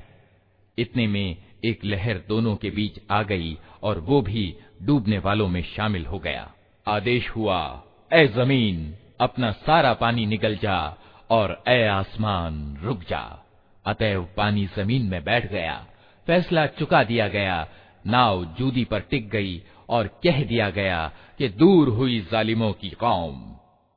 इतने 0.78 1.08
में 1.08 1.38
एक 1.66 1.86
लहर 1.86 2.22
दोनों 2.28 2.56
के 2.56 2.70
बीच 2.70 3.00
आ 3.12 3.24
गई 3.24 3.58
और 3.84 4.00
वो 4.00 4.22
भी 4.22 4.56
डूबने 4.82 5.20
वालों 5.20 5.48
में 5.48 5.64
शामिल 5.64 6.06
हो 6.06 6.20
गया। 6.20 6.54
आदेश 6.88 7.30
हुआ, 7.30 7.84
ए 8.14 8.28
ज़मीन, 8.28 8.96
अपना 9.22 9.52
सारा 9.52 9.94
पानी 9.94 10.26
निकल 10.26 10.56
जा 10.56 10.98
और 11.30 11.64
ए 11.68 11.84
आसमान, 11.84 12.78
रुक 12.82 13.02
जा। 13.02 13.46
अतएव 13.86 14.30
पानी 14.38 14.66
ज़मीन 14.66 15.06
में 15.06 15.24
बैठ 15.24 15.52
गया। 15.52 15.88
फैसला 16.28 16.66
चुका 16.66 17.04
दिया 17.04 17.28
गया। 17.28 17.68
नाव 18.08 18.46
जूदी 18.46 18.86
पर 18.86 19.00
टिक 19.00 19.30
गई 19.30 19.64
और 19.89 20.07
कह 20.25 20.43
दिया 20.45 20.71
गया 20.71 21.01
कि 21.39 21.49
दूर 21.49 21.89
हुई 21.89 22.21
जालिमों 22.33 22.73
की 22.73 22.91
कौम 22.91 23.55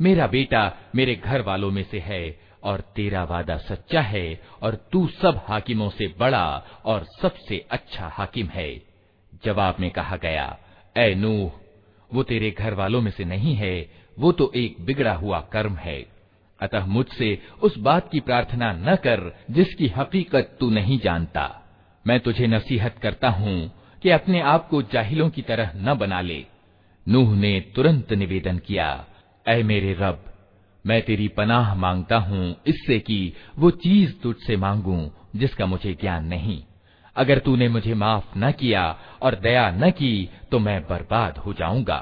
मेरा 0.00 0.26
बेटा 0.26 0.76
मेरे 0.94 1.14
घर 1.14 1.40
वालों 1.40 1.70
में 1.70 1.82
से 1.82 1.98
है, 1.98 2.40
और 2.62 2.80
तेरा 2.80 3.24
वादा 3.24 3.56
सच्चा 3.56 4.00
है, 4.00 4.40
और 4.62 4.74
तू 4.92 5.06
सब 5.06 5.44
हाकिमों 5.48 5.90
से 5.90 6.14
बड़ा 6.18 6.64
और 6.84 7.06
सबसे 7.22 7.66
अच्छा 7.70 8.08
हाकिम 8.08 8.46
है। 8.46 8.82
जवाब 9.44 9.76
में 9.80 9.90
कहा 9.90 10.16
गया 10.16 10.58
ए 10.96 11.14
नूह, 11.14 11.52
वो 12.14 12.22
तेरे 12.22 12.50
घर 12.50 12.74
वालों 12.74 13.00
में 13.00 13.10
से 13.10 13.24
नहीं 13.24 13.54
है, 13.54 13.90
वो 14.18 14.32
तो 14.32 14.52
एक 14.56 14.76
बिगड़ा 14.80 15.14
हुआ 15.14 15.40
कर्म 15.40 15.76
है। 15.76 16.06
अतः 16.60 16.84
मुझसे 16.86 17.42
उस 17.62 17.78
बात 17.78 18.10
की 18.10 18.20
प्रार्थना 18.20 18.72
न 18.72 18.96
कर, 18.96 19.38
जिसकी 19.50 19.86
हकीकत 19.86 20.56
तू 20.60 20.70
नहीं 20.70 20.98
जानता। 20.98 21.62
मैं 22.06 22.20
तुझे 22.20 22.46
नसीहत 22.46 22.98
करता 22.98 23.28
हूँ 23.28 23.72
कि 24.02 24.10
अपने 24.10 24.40
आप 24.40 24.68
को 24.68 24.82
जाहिलों 24.82 25.30
की 25.30 25.42
तरह 25.42 25.72
न 25.76 25.94
बना 25.94 26.20
ले। 26.20 26.44
नूह 27.08 27.36
ने 27.36 27.60
तुरंत 27.60 28.12
निवेदन 28.12 28.58
किया 28.58 29.06
ऐ 29.47 29.61
मेरे 29.63 29.93
रब 29.99 30.25
मैं 30.85 31.01
तेरी 31.01 31.27
पनाह 31.27 31.73
मांगता 31.75 32.17
हूँ 32.19 32.45
इससे 32.67 32.99
कि 32.99 33.19
वो 33.59 33.69
चीज 33.83 34.21
तुझसे 34.21 34.57
मांगूं 34.57 35.01
जिसका 35.35 35.65
मुझे 35.65 35.93
ज्ञान 36.01 36.25
नहीं 36.25 36.61
अगर 37.15 37.39
तूने 37.39 37.67
मुझे 37.69 37.93
माफ 37.93 38.31
न 38.37 38.51
किया 38.51 38.83
और 39.21 39.35
दया 39.39 39.69
न 39.71 39.91
की 39.91 40.29
तो 40.51 40.59
मैं 40.59 40.81
बर्बाद 40.87 41.37
हो 41.37 41.53
जाऊंगा 41.53 42.01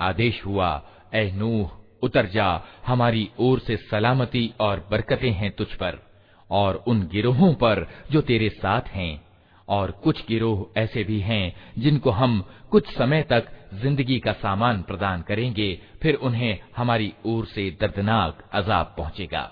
आदेश 0.00 0.36
हुआ 0.46 0.68
ए 1.14 1.30
नूह 1.40 1.68
उतर 2.02 2.26
जा 2.34 2.48
हमारी 2.86 3.24
ओर 3.46 3.58
से 3.58 3.76
सलामती 3.90 4.44
और 4.60 4.86
बरकतें 4.90 5.32
हैं 5.40 5.50
तुझ 5.58 5.66
पर 5.82 5.98
और 6.51 6.83
उन 6.87 7.07
गिरोहों 7.07 7.53
पर 7.53 7.87
जो 8.11 8.21
तेरे 8.21 8.49
साथ 8.49 8.81
हैं। 8.81 9.25
और 9.67 9.91
कुछ 9.91 10.27
गिरोह 10.27 10.79
ऐसे 10.79 11.03
भी 11.03 11.19
हैं, 11.19 11.55
जिनको 11.77 12.11
हम 12.11 12.45
कुछ 12.71 12.97
समय 12.97 13.21
तक 13.21 13.47
ज़िंदगी 13.73 14.19
का 14.19 14.33
सामान 14.33 14.81
प्रदान 14.81 15.21
करेंगे, 15.21 15.81
फिर 16.01 16.15
उन्हें 16.15 16.59
हमारी 16.77 17.13
ओर 17.25 17.45
से 17.45 17.77
दर्दनाक 17.81 18.49
अजाब 18.53 18.95
पहुंचेगा। 18.97 19.51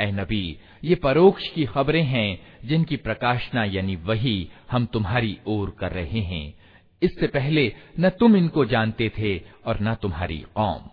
ए 0.00 0.06
नबी, 0.06 0.58
ये 0.84 0.94
परोक्ष 0.94 1.48
की 1.48 1.64
खबरें 1.64 2.04
हैं, 2.04 2.38
जिनकी 2.64 2.96
प्रकाशना 2.96 3.64
यानी 3.64 3.96
वही 3.96 4.48
हम 4.70 4.86
तुम्हारी 4.86 5.38
ओर 5.46 5.76
कर 5.80 5.92
रहे 5.92 6.20
हैं। 6.20 6.54
इससे 7.02 7.26
पहले 7.26 7.74
न 8.00 8.08
तुम 8.08 8.36
इनको 8.36 8.64
जानते 8.64 9.12
थे 9.18 9.38
और 9.66 9.78
न 9.82 9.94
तुम्हारी 9.94 10.44
कौम। 10.54 10.90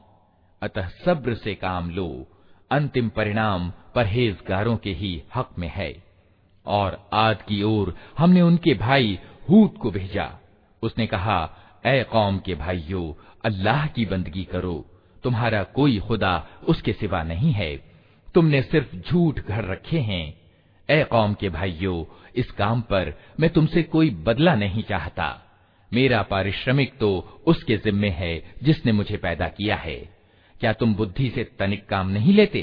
अतः 0.62 0.88
सब्र 0.88 1.34
से 1.34 1.56
काम 1.56 1.90
लो 1.90 2.28
अंतिम 2.72 3.10
परिणाम 3.10 3.74
परहेजगारों 3.96 4.78
के 4.78 4.92
ही 4.94 5.24
हक 5.36 5.50
में 5.60 5.72
है। 5.76 6.04
और 6.66 7.10
आद 7.14 7.42
की 7.42 7.64
ओर 7.64 7.96
हमने 8.18 8.42
उनके 8.42 8.74
भाई 8.74 9.20
हूद 9.50 9.80
को 9.80 9.92
भेजा। 9.92 10.40
उसने 10.82 11.08
कहा 11.08 11.56
ए 11.86 12.04
कौम 12.04 12.40
के 12.40 12.56
भाइयों, 12.56 13.32
अल्लाह 13.46 13.88
की 13.88 14.06
बंदगी 14.06 14.44
करो। 14.44 14.86
तुम्हारा 15.24 15.64
कोई 15.64 16.00
खुदा 16.00 16.48
उसके 16.68 16.94
सिवा 16.94 17.24
नहीं 17.24 17.52
है। 17.52 17.78
तुमने 18.36 18.62
सिर्फ़ 18.62 18.96
झूठ 18.96 19.40
घर 19.40 19.66
रखे 19.66 20.00
हैं। 20.00 20.42
ए 20.90 21.04
कौम 21.04 21.34
के 21.34 21.50
भाइयों, 21.50 22.16
इस 22.36 22.52
काम 22.52 22.82
पर 22.82 23.14
मैं 23.40 23.50
तुमसे 23.50 23.84
कोई 23.84 24.10
बदला 24.10 24.56
नहीं 24.56 24.84
चाहता। 24.84 25.42
मेरा 25.94 26.22
पारिश्रमिक 26.22 26.98
तो 26.98 27.42
उसके 27.48 27.78
जिम्मे 27.78 28.10
है 28.10 28.54
जिसने 28.64 28.92
मुझे 28.92 29.18
पैदा 29.18 29.48
किया 29.48 29.76
है। 29.76 30.21
क्या 30.61 30.73
तुम 30.73 30.95
बुद्धि 30.95 31.29
से 31.35 31.45
तनिक 31.59 31.87
काम 31.89 32.11
नहीं 32.11 32.35
लेते 32.35 32.63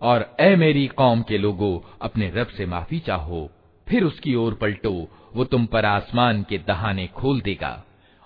और 0.00 0.20
ए 0.40 0.54
मेरी 0.56 0.86
कौम 0.98 1.22
के 1.28 1.38
लोगों 1.38 1.72
अपने 2.02 2.30
रब 2.34 2.48
से 2.56 2.66
माफी 2.66 2.98
चाहो 3.06 3.40
फिर 3.86 4.04
उसकी 4.04 4.34
ओर 4.34 4.54
पलटो 4.60 4.92
वो 5.36 5.44
तुम 5.44 5.64
पर 5.66 5.84
आसमान 5.86 6.42
के 6.50 6.58
दहाने 6.68 7.06
खोल 7.16 7.40
देगा 7.40 7.72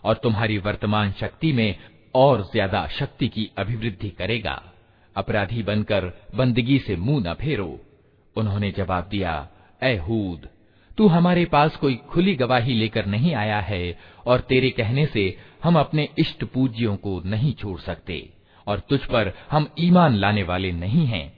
और 0.04 0.14
तुम्हारी 0.22 0.58
वर्तमान 0.58 1.12
शक्ति 1.20 1.52
में 1.52 1.74
और 2.14 2.42
ज्यादा 2.52 2.86
शक्ति 2.98 3.28
की 3.28 3.50
अभिवृद्धि 3.58 4.08
करेगा 4.18 4.60
अपराधी 5.16 5.62
बनकर 5.62 6.12
बंदगी 6.36 6.78
से 6.86 6.96
मुंह 6.96 7.22
न 7.26 7.34
फेरो 7.34 7.70
उन्होंने 8.37 8.71
जवाब 8.71 9.07
दिया 9.11 9.47
ए 9.83 9.95
हूद, 9.97 10.47
तू 10.97 11.07
हमारे 11.07 11.45
पास 11.45 11.75
कोई 11.75 11.95
खुली 12.09 12.35
गवाही 12.35 12.73
लेकर 12.73 13.05
नहीं 13.05 13.33
आया 13.35 13.59
है 13.61 13.97
और 14.27 14.39
तेरे 14.39 14.69
कहने 14.69 15.05
से 15.05 15.25
हम 15.63 15.79
अपने 15.79 16.09
इष्ट 16.19 16.43
पूज्यों 16.43 16.95
को 16.97 17.21
नहीं 17.25 17.53
छोड़ 17.53 17.79
सकते 17.79 18.29
और 18.67 18.79
तुझ 18.79 18.99
पर 19.05 19.33
हम 19.51 19.67
ईमान 19.79 20.15
लाने 20.15 20.43
वाले 20.43 20.71
नहीं 20.71 21.05
हैं। 21.05 21.37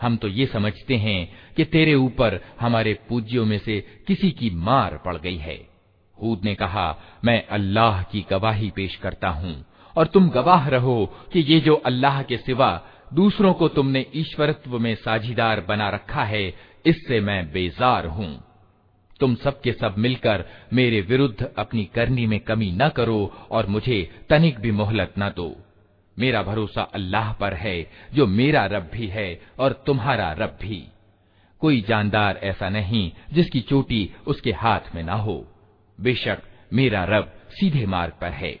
हम 0.00 0.16
तो 0.16 0.28
ये 0.28 0.46
समझते 0.46 0.96
हैं 0.96 1.28
कि 1.56 1.64
तेरे 1.64 1.94
ऊपर 1.94 2.40
हमारे 2.60 2.94
पूज्यों 3.08 3.44
में 3.44 3.58
से 3.58 3.80
किसी 4.06 4.30
की 4.30 4.50
मार 4.50 4.96
पड़ 5.04 5.16
गई 5.16 5.36
है। 5.36 5.58
हूद 6.16 6.44
ने 6.44 6.54
कहा, 6.54 6.98
मैं 7.24 7.46
अल्लाह 7.46 8.02
की 8.02 8.24
गवाही 8.30 8.70
पेश 8.70 8.96
करता 8.96 9.28
हूँ, 9.28 9.64
और 9.96 10.06
तुम 10.06 10.28
गवाह 10.28 10.68
रहो 10.68 11.04
कि 11.32 11.40
ये 11.40 11.60
जो 11.60 11.74
अल्लाह 11.74 12.22
के 12.22 12.36
सिवा 12.36 12.70
दूसरों 13.14 13.52
को 13.54 13.68
तुमने 13.68 14.06
ईश्वरत्व 14.14 14.78
में 14.78 14.94
साझीदार 14.94 15.60
बना 15.60 15.88
रखा 15.88 16.24
है, 16.24 16.54
इससे 16.86 17.20
मैं 17.20 17.52
बेजार 17.52 18.06
हूँ। 18.06 18.44
तुम 19.20 19.34
सबके 19.34 19.72
सब 19.72 19.94
मिलकर 19.98 20.44
मेरे 20.72 21.00
विरुद्ध 21.00 21.50
अपनी 21.58 21.84
करनी 21.84 22.26
में 22.26 22.40
कमी 22.40 22.70
न 22.72 22.88
करो, 22.88 23.48
और 23.50 23.66
मुझे 23.66 24.10
तनिक 24.28 24.58
भी 24.58 24.70
मोहलत 24.70 25.14
न 25.18 25.28
दो। 25.28 25.54
मेरा 26.18 26.42
भरोसा 26.42 26.82
अल्लाह 26.82 27.32
पर 27.32 27.54
है, 27.54 27.90
जो 28.14 28.26
मेरा 28.26 28.66
रब 28.66 28.90
भी 28.92 29.06
है 29.06 29.40
और 29.58 29.72
तुम्हारा 29.72 30.32
रब 30.32 30.58
भी। 30.62 30.88
कोई 31.60 31.80
जानदार 31.80 32.40
ऐसा 32.42 32.68
नहीं, 32.68 33.12
जिसकी 33.32 33.60
चोटी 33.60 34.14
उसके 34.26 34.52
हाथ 34.52 34.80
में 34.94 35.02
ना 35.02 35.14
हो। 35.14 35.46
बेशक 36.00 36.38
मेरा 36.72 37.04
रब 37.04 37.32
सीधे 37.50 37.86
मार्ग 37.86 38.12
पर 38.20 38.28
है। 38.28 38.60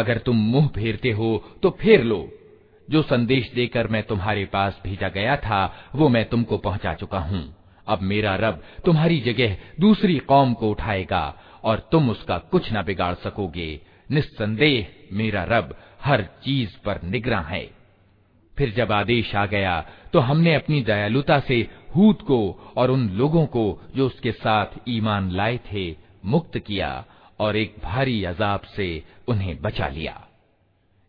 अगर 0.00 0.18
तुम 0.18 0.36
मुँह 0.46 0.68
फेरते 0.68 1.10
हो 1.12 1.30
तो 1.62 1.70
फेर 1.80 2.04
लो। 2.04 2.28
जो 2.88 3.02
संदेश 3.02 3.50
देकर 3.54 3.88
मैं 3.88 4.02
तुम्हारे 4.02 4.44
पास 4.44 4.80
भेजा 4.84 5.08
गया 5.08 5.36
था, 5.36 5.90
वो 5.94 6.08
मैं 6.08 6.24
तुमको 6.24 6.56
पहुँचा 6.58 6.94
चुका 6.94 7.18
हूँ। 7.20 7.42
अब 7.86 8.00
मेरा 8.02 8.34
रब 8.36 8.62
तुम्हारी 8.84 9.20
जगह 9.20 9.56
दूसरी 9.80 10.18
कौम 10.24 10.54
को 10.54 10.70
उठाएगा, 10.70 11.22
और 11.64 11.88
तुम 11.92 12.10
उसका 12.10 12.38
कुछ 12.50 12.72
न 12.72 12.82
बिगाड़ 12.82 13.14
सकोगे। 13.14 13.80
निस्संदेह 14.10 14.86
मेरा 15.12 15.44
रब 15.48 15.76
हर 16.02 16.22
चीज़ 16.44 16.76
पर 16.84 17.02
निगरा 17.02 17.40
है। 17.42 17.68
फिर 18.56 18.70
जब 18.70 18.92
आदेश 18.92 19.34
आ 19.34 19.44
गया 19.46 19.80
तो 20.12 20.20
हमने 20.20 20.54
अपनी 20.54 20.80
दयालुता 20.82 21.38
से 21.40 21.56
हूत 21.96 22.22
को 22.22 22.40
और 22.76 22.90
उन 22.90 23.08
लोगों 23.10 23.44
को 23.46 23.64
जो 23.96 24.06
उसके 24.06 24.32
साथ 24.32 24.78
ईमान 24.88 25.30
लाए 25.30 25.58
थे, 25.72 25.94
मुक्त 26.24 26.58
किया 26.58 27.04
और 27.40 27.56
एक 27.56 27.76
भारी 27.84 28.22
अजाब 28.24 28.60
से 28.76 28.88
उन्हें 29.30 29.62
बचा 29.62 29.88
लिया। 29.88 30.28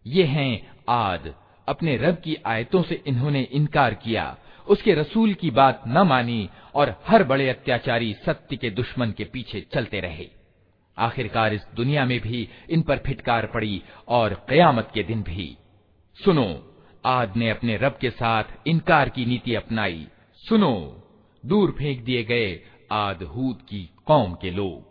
ये 0.07 0.23
हैं 0.23 0.71
आद। 0.89 1.35
अपने 1.67 1.97
रब 1.97 2.15
की 2.15 2.35
आयतों 2.35 2.83
से 2.83 3.03
इन्होंने 3.07 3.41
इनकार 3.41 3.93
किया। 3.93 4.37
उसके 4.67 4.93
रसूल 4.93 5.33
की 5.33 5.51
बात 5.51 5.83
न 5.87 5.97
मानी 5.97 6.49
और 6.75 7.03
हर 7.07 7.23
बड़े 7.23 7.49
अत्याचारी 7.49 8.13
सत्य 8.13 8.55
के 8.55 8.69
दुश्मन 8.69 9.11
के 9.11 9.23
पीछे 9.23 9.67
चलते 9.73 9.99
रहे। 9.99 10.29
आखिरकार 10.97 11.53
इस 11.53 11.61
दुनिया 11.75 12.05
में 12.05 12.19
भी 12.19 12.49
इन 12.69 12.81
पर 12.81 12.97
फिटकार 12.97 13.45
पड़ी 13.45 13.83
और 14.07 14.45
कयामत 14.49 14.91
के 14.93 15.03
दिन 15.03 15.23
भी। 15.23 15.57
सुनो, 16.25 16.77
आद 17.05 17.35
ने 17.35 17.49
अपने 17.49 17.77
रब 17.77 17.97
के 18.01 18.09
साथ 18.09 18.43
इनकार 18.67 19.09
की 19.09 19.25
नीति 19.25 19.55
अपनाई। 19.55 20.07
सुनो, 20.35 21.03
दूर 21.45 21.71
फेंक 21.71 22.03
दिए 22.03 22.23
गए 22.23 22.59
आद 22.91 23.23
हूद 23.23 23.61
की 23.61 23.89
कौम 24.05 24.33
के 24.33 24.51
लोग। 24.51 24.90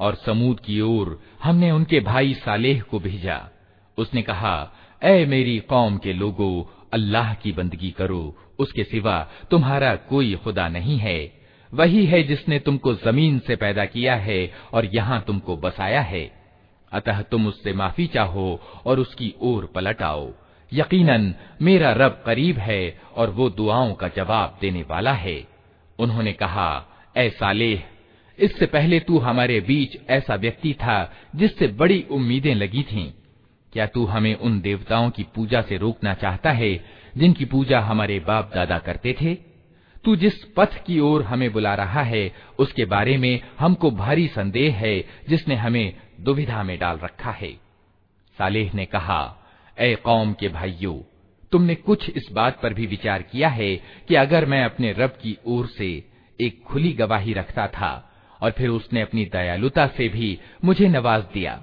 और 0.00 0.14
समूद 0.16 0.60
की 0.60 0.80
ओर 0.80 1.18
हमने 1.42 1.70
उनके 1.70 2.00
भाई 2.02 2.34
सालेह 2.36 2.80
को 2.90 2.98
भेजा 3.00 3.38
उसने 3.98 4.22
कहा 4.22 4.54
ऐ 5.02 5.24
मेरी 5.26 5.58
कौम 5.68 5.96
के 5.98 6.12
लोगों 6.12 6.52
अल्लाह 6.92 7.32
की 7.34 7.52
बंदगी 7.52 7.90
करो 7.90 8.22
उसके 8.58 8.84
सिवा 8.84 9.16
तुम्हारा 9.50 9.94
कोई 10.10 10.34
खुदा 10.44 10.68
नहीं 10.68 10.98
है 10.98 11.18
वही 11.72 12.04
है 12.06 12.22
जिसने 12.22 12.58
तुमको 12.60 12.94
जमीन 13.04 13.38
से 13.46 13.56
पैदा 13.56 13.84
किया 13.86 14.14
है 14.18 14.40
और 14.74 14.86
यहाँ 14.94 15.20
तुमको 15.26 15.56
बसाया 15.56 16.00
है 16.04 16.24
अतः 16.92 17.22
तुम 17.30 17.46
उससे 17.46 17.72
माफी 17.74 18.06
चाहो 18.06 18.48
और 18.86 19.00
उसकी 19.00 19.34
ओर 19.42 19.70
पलट 19.74 20.02
आओ 20.02 20.32
यकीनन 20.72 21.34
मेरा 21.62 21.92
रब 21.94 22.22
करीब 22.26 22.58
है 22.58 22.82
और 23.16 23.30
वो 23.30 23.48
दुआओं 23.50 23.92
का 23.94 24.08
जवाब 24.08 24.58
देने 24.60 24.82
वाला 24.82 25.12
है 25.16 25.36
उन्होंने 25.99 26.33
कहा, 26.33 26.85
ऐ 27.17 27.29
सालेह, 27.29 27.83
इससे 28.39 28.65
पहले 28.65 28.99
तू 28.99 29.17
हमारे 29.19 29.59
बीच 29.59 29.97
ऐसा 30.09 30.35
व्यक्ति 30.35 30.73
था 30.73 31.13
जिससे 31.35 31.67
बड़ी 31.67 32.05
उम्मीदें 32.11 32.55
लगी 32.55 32.83
थीं। 32.83 33.11
क्या 33.73 33.85
तू 33.85 34.05
हमें 34.05 34.35
उन 34.35 34.59
देवताओं 34.61 35.09
की 35.09 35.23
पूजा 35.35 35.61
से 35.61 35.77
रोकना 35.77 36.13
चाहता 36.13 36.51
है 36.51 36.73
जिनकी 37.17 37.45
पूजा 37.45 37.79
हमारे 37.79 38.19
बाप 38.19 38.51
दादा 38.55 38.77
करते 38.77 39.15
थे 39.21 39.35
तू 40.05 40.15
जिस 40.15 40.43
पथ 40.57 40.83
की 40.85 40.99
ओर 40.99 41.23
हमें 41.23 41.51
बुला 41.51 41.73
रहा 41.75 42.01
है, 42.01 42.31
उसके 42.59 42.85
बारे 42.85 43.17
में 43.17 43.39
हमको 43.59 43.91
भारी 43.91 44.27
संदेह 44.27 44.75
है 44.75 44.99
जिसने 45.29 45.55
हमें 45.55 45.93
दुविधा 46.19 46.63
में 46.63 46.77
डाल 46.79 46.97
रखा 46.97 47.31
है 47.31 47.51
सालेह 48.37 48.71
ने 48.75 48.85
कहा 48.85 49.21
ए 49.79 49.95
कौम 49.95 50.33
के 50.33 50.49
भाइयों 50.49 50.97
तुमने 51.51 51.75
कुछ 51.75 52.09
इस 52.09 52.27
बात 52.31 52.59
पर 52.63 52.73
भी 52.73 52.85
विचार 52.85 53.21
किया 53.21 53.49
है 53.49 53.75
कि 54.07 54.15
अगर 54.15 54.45
मैं 54.45 54.63
अपने 54.65 54.91
रब 54.91 55.17
की 55.21 55.37
ओर 55.47 55.67
से 55.67 55.87
एक 56.39 56.61
खुली 56.63 56.91
गवाही 56.93 57.33
रखता 57.33 57.67
था 57.67 57.91
और 58.41 58.51
फिर 58.51 58.69
उसने 58.69 59.01
अपनी 59.01 59.25
दयालुता 59.25 59.87
से 59.87 60.07
भी 60.09 60.37
मुझे 60.65 60.87
नवाज़ 60.87 61.23
दिया 61.33 61.61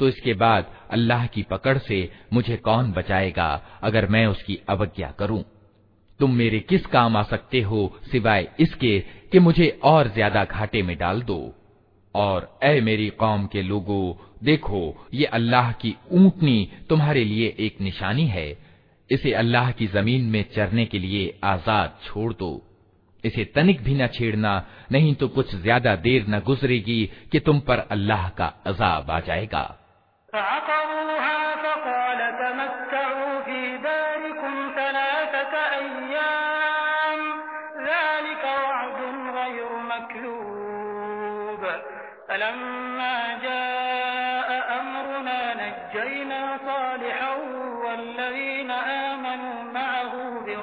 तो 0.00 0.08
इसके 0.08 0.34
बाद 0.34 0.66
अल्लाह 0.90 1.26
की 1.26 1.42
पकड़ 1.42 1.78
से 1.78 2.08
मुझे 2.32 2.56
कौन 2.56 2.92
बचाएगा 2.92 3.48
अगर 3.82 4.06
मैं 4.06 4.26
उसकी 4.26 4.58
अवज्ञा 4.68 5.10
करूँ? 5.10 5.42
तुम 6.20 6.34
मेरे 6.34 6.58
किस 6.60 6.86
काम 6.86 7.16
आ 7.16 7.22
सकते 7.22 7.60
हो 7.60 7.80
सिवाय 8.10 8.48
इसके 8.60 8.98
कि 9.32 9.38
मुझे 9.38 9.68
और 9.84 10.08
ज़्यादा 10.08 10.44
घाटे 10.44 10.82
में 10.82 10.96
डाल 10.98 11.22
दो? 11.22 11.54
और 12.14 12.58
ए 12.64 12.80
मेरी 12.80 13.08
कौम 13.10 13.46
के 13.46 13.62
लोगों, 13.62 14.14
देखो, 14.44 15.08
ये 15.14 15.24
अल्लाह 15.24 15.72
की 15.72 15.94
ऊंटनी 16.12 16.68
तुम्हारे 16.88 17.24
लिए 17.24 17.54
एक 17.58 17.80
निशानी 17.80 18.26
है। 18.26 18.46
इसे 19.12 19.32
अल्लाह 19.34 19.70
की 19.70 19.86
ज़मीन 19.86 20.24
में 20.24 20.44
चरने 20.54 20.84
के 20.86 20.98
लिए 20.98 21.38
आज़ाद 21.44 21.98
छोड़ 22.04 22.32
दो। 22.32 22.50
इसे 23.24 23.44
तनिक 23.54 23.82
भी 23.82 23.94
न 23.94 24.06
छेड़ना, 24.06 24.52
नहीं 24.92 25.14
तो 25.14 25.28
कुछ 25.28 25.54
ज़्यादा 25.56 25.94
देर 25.96 26.24
न 26.28 26.40
गुजरेगी 26.40 27.04
कि 27.32 27.40
तुम 27.40 27.60
पर 27.60 27.86
अल्लाह 27.90 28.28
का 28.28 28.46
अजाब 28.66 29.10
आ 29.10 29.20
जाएगा। 29.20 29.64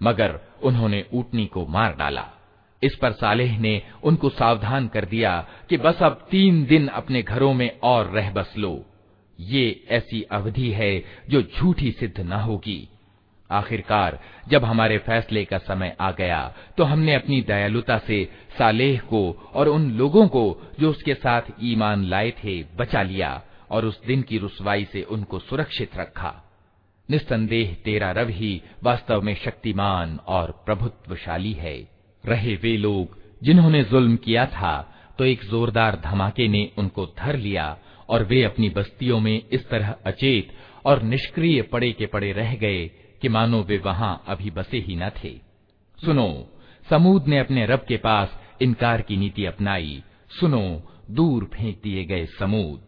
मगर 0.00 0.38
उन्होंने 0.62 1.04
ऊटनी 1.12 1.46
को 1.46 1.66
मार 1.66 1.94
डाला। 1.96 2.24
इस 2.82 2.96
पर 2.96 3.12
सालेह 3.12 3.58
ने 3.58 3.82
उनको 4.02 4.28
सावधान 4.28 4.86
कर 4.88 5.04
दिया 5.04 5.46
कि 5.68 5.76
बस 5.76 6.02
अब 6.02 6.26
तीन 6.30 6.64
दिन 6.64 6.86
अपने 6.88 7.22
घरों 7.22 7.52
में 7.54 7.70
और 7.82 8.10
रह 8.10 8.30
बस 8.30 8.54
लो। 8.58 8.84
ये 9.38 9.84
ऐसी 9.88 10.22
अवधि 10.22 10.70
है 10.70 11.04
जो 11.30 11.42
झूठी 11.42 11.90
सिद्ध 11.92 12.20
न 12.20 12.32
होगी। 12.32 12.88
आखिरकार, 13.50 14.18
जब 14.48 14.64
हमारे 14.64 14.98
फैसले 14.98 15.44
का 15.44 15.58
समय 15.58 15.96
आ 16.00 16.10
गया 16.10 16.54
तो 16.76 16.84
हमने 16.84 17.14
अपनी 17.14 17.40
दयालुता 17.40 17.98
से 17.98 18.24
सालेह 18.58 19.00
को 19.00 19.50
और 19.54 19.68
उन 19.68 19.90
लोगों 19.90 20.26
को 20.28 20.72
जो 20.80 20.90
उसके 20.90 21.14
साथ 21.14 21.42
ईमान 21.62 22.04
लाए 22.04 22.30
थे, 22.30 22.62
बचा 22.76 23.02
लिया 23.02 23.42
और 23.70 23.84
उस 23.84 24.04
दिन 24.04 24.22
की 24.22 24.38
रुसवाई 24.38 24.84
से 24.84 25.02
उनको 25.02 25.38
सुरक्षित 25.38 25.96
रखा। 25.96 26.44
निस्संदेह 27.10 27.76
तेरा 27.84 28.10
रब 28.10 28.28
ही 28.30 28.62
वास्तव 28.82 29.22
में 29.22 29.34
शक्तिमान 29.34 30.18
और 30.26 30.62
प्रभुत्वशाली 30.66 31.52
है। 31.52 31.76
रहे 32.24 32.54
वे 32.54 32.76
लोग 32.76 33.16
जिन्होंने 33.42 33.82
जुल्म 33.82 34.16
किया 34.16 34.46
था 34.46 34.94
तो 35.18 35.24
एक 35.24 35.44
जोरदार 35.44 36.00
धमाके 36.04 36.48
ने 36.48 36.70
उनको 36.78 37.06
धर 37.18 37.36
लिया 37.36 37.78
और 38.08 38.24
वे 38.24 38.42
अपनी 38.42 38.68
बस्तियों 38.68 39.20
में 39.20 39.42
इस 39.52 39.68
तरह 39.68 39.94
अचेत 40.06 40.52
और 40.84 41.02
निष्क्रिय 41.02 41.62
पड़े 41.62 41.92
के 41.92 42.06
पड़े 42.06 42.32
रह 42.32 42.54
गए 42.54 42.86
कि 43.22 43.28
मानो 43.28 43.62
वे 43.62 43.78
वहाँ 43.78 44.24
अभी 44.28 44.50
बसे 44.50 44.78
ही 44.78 44.96
न 44.96 45.08
थे। 45.08 45.34
सुनो, 45.98 46.48
समूद 46.90 47.26
ने 47.26 47.38
अपने 47.38 47.66
रब 47.66 47.84
के 47.88 47.96
पास 47.96 48.38
इनकार 48.62 49.00
की 49.00 49.16
नीति 49.16 49.44
अपनाई। 49.44 50.02
सुनो, 50.40 50.82
दूर 51.10 51.44
फेंक 51.44 51.80
दिए 51.82 52.04
गए 52.04 52.26
समूद। 52.38 52.87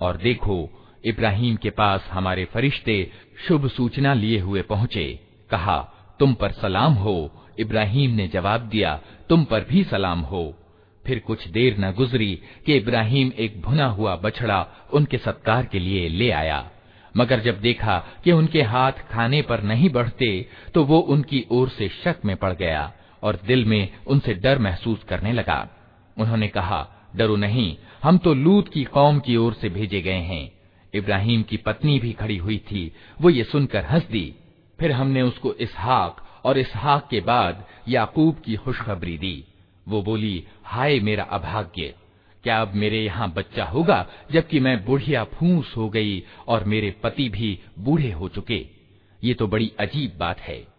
और 0.00 0.16
देखो 0.16 0.56
इब्राहिम 1.04 1.56
के 1.56 1.70
पास 1.70 2.08
हमारे 2.12 2.44
फरिश्ते 2.44 2.96
शुभ 3.48 3.66
सूचना 3.68 4.14
लिए 4.14 4.38
हुए 4.40 4.62
पहुंचे 4.62 5.06
कहा 5.50 5.78
तुम 6.20 6.34
पर 6.34 6.52
सलाम 6.52 6.92
हो 7.04 7.16
इब्राहिम 7.60 8.10
ने 8.10 8.28
जवाब 8.28 8.68
दिया 8.68 8.98
तुम 9.28 9.44
पर 9.44 9.64
भी 9.64 9.84
सलाम 9.84 10.20
हो 10.30 10.44
फिर 11.04 11.18
कुछ 11.18 11.46
देर 11.48 11.76
न 11.80 11.92
गुजरी 11.92 12.34
कि 12.66 12.76
इब्राहिम 12.76 13.32
एक 13.38 13.60
भुना 13.62 13.86
हुआ 13.88 14.16
बछड़ा 14.16 14.66
उनके 14.94 15.18
सत्कार 15.18 15.66
के 15.72 15.78
लिए 15.78 16.08
ले 16.08 16.30
आया 16.32 16.64
मगर 17.14 17.40
जब 17.40 17.60
देखा 17.60 17.98
कि 18.24 18.32
उनके 18.32 18.62
हाथ 18.72 19.06
खाने 19.10 19.42
पर 19.42 19.62
नहीं 19.62 19.90
बढ़ते 19.90 20.30
तो 20.74 20.84
वो 20.84 20.98
उनकी 21.14 21.44
ओर 21.52 21.68
से 21.68 21.88
शक 22.02 22.24
में 22.24 22.36
पड़ 22.36 22.52
गया 22.52 22.92
और 23.23 23.39
दिल 23.45 23.65
में 23.65 23.89
उनसे 24.07 24.33
डर 24.33 24.59
महसूस 24.59 25.03
करने 25.03 25.33
लगा। 25.33 25.69
उन्होंने 26.17 26.47
कहा, 26.47 26.87
डरो 27.15 27.35
नहीं, 27.35 27.77
हम 28.03 28.17
तो 28.17 28.33
लूत 28.33 28.73
की 28.73 28.83
कौम 28.83 29.19
की 29.19 29.35
ओर 29.35 29.53
से 29.53 29.69
भेजे 29.69 30.01
गए 30.01 30.21
हैं। 30.21 30.51
इब्राहिम 30.93 31.43
की 31.43 31.57
पत्नी 31.57 31.99
भी 31.99 32.11
खड़ी 32.13 32.37
हुई 32.37 32.57
थी, 32.57 32.91
वो 33.21 33.29
ये 33.29 33.43
सुनकर 33.43 33.85
हंस 33.85 34.03
दी। 34.03 34.35
फिर 34.79 34.91
हमने 34.91 35.21
उसको 35.21 35.53
इसहाक 35.53 36.41
और 36.45 36.57
इसहाक 36.57 37.07
के 37.09 37.19
बाद 37.19 37.65
याकूब 37.87 38.39
की 38.45 38.55
खुशखबरी 38.55 39.17
दी। 39.17 39.43
वो 39.87 40.01
बोली, 40.01 40.43
हाय 40.63 40.99
मेरा 40.99 41.23
अभाग्य, 41.23 41.93
क्या 42.43 42.61
अब 42.61 42.73
मेरे 42.73 43.05
यहाँ 43.05 43.33
बच्चा 43.33 43.65
होगा, 43.65 44.07
जबकि 44.31 44.59
मैं 44.59 44.85
बुढ़िया 44.85 45.23
फूस 45.23 45.73
हो 45.77 45.89
गई 45.89 46.23
और 46.47 46.63
मेरे 46.63 46.91
पति 47.03 47.29
भी 47.29 47.59
बूढ़े 47.79 48.11
हो 48.11 48.29
चुके? 48.29 48.65
ये 49.23 49.33
तो 49.33 49.47
बड़ी 49.47 49.71
अजीब 49.79 50.13
बात 50.17 50.39
है। 50.39 50.78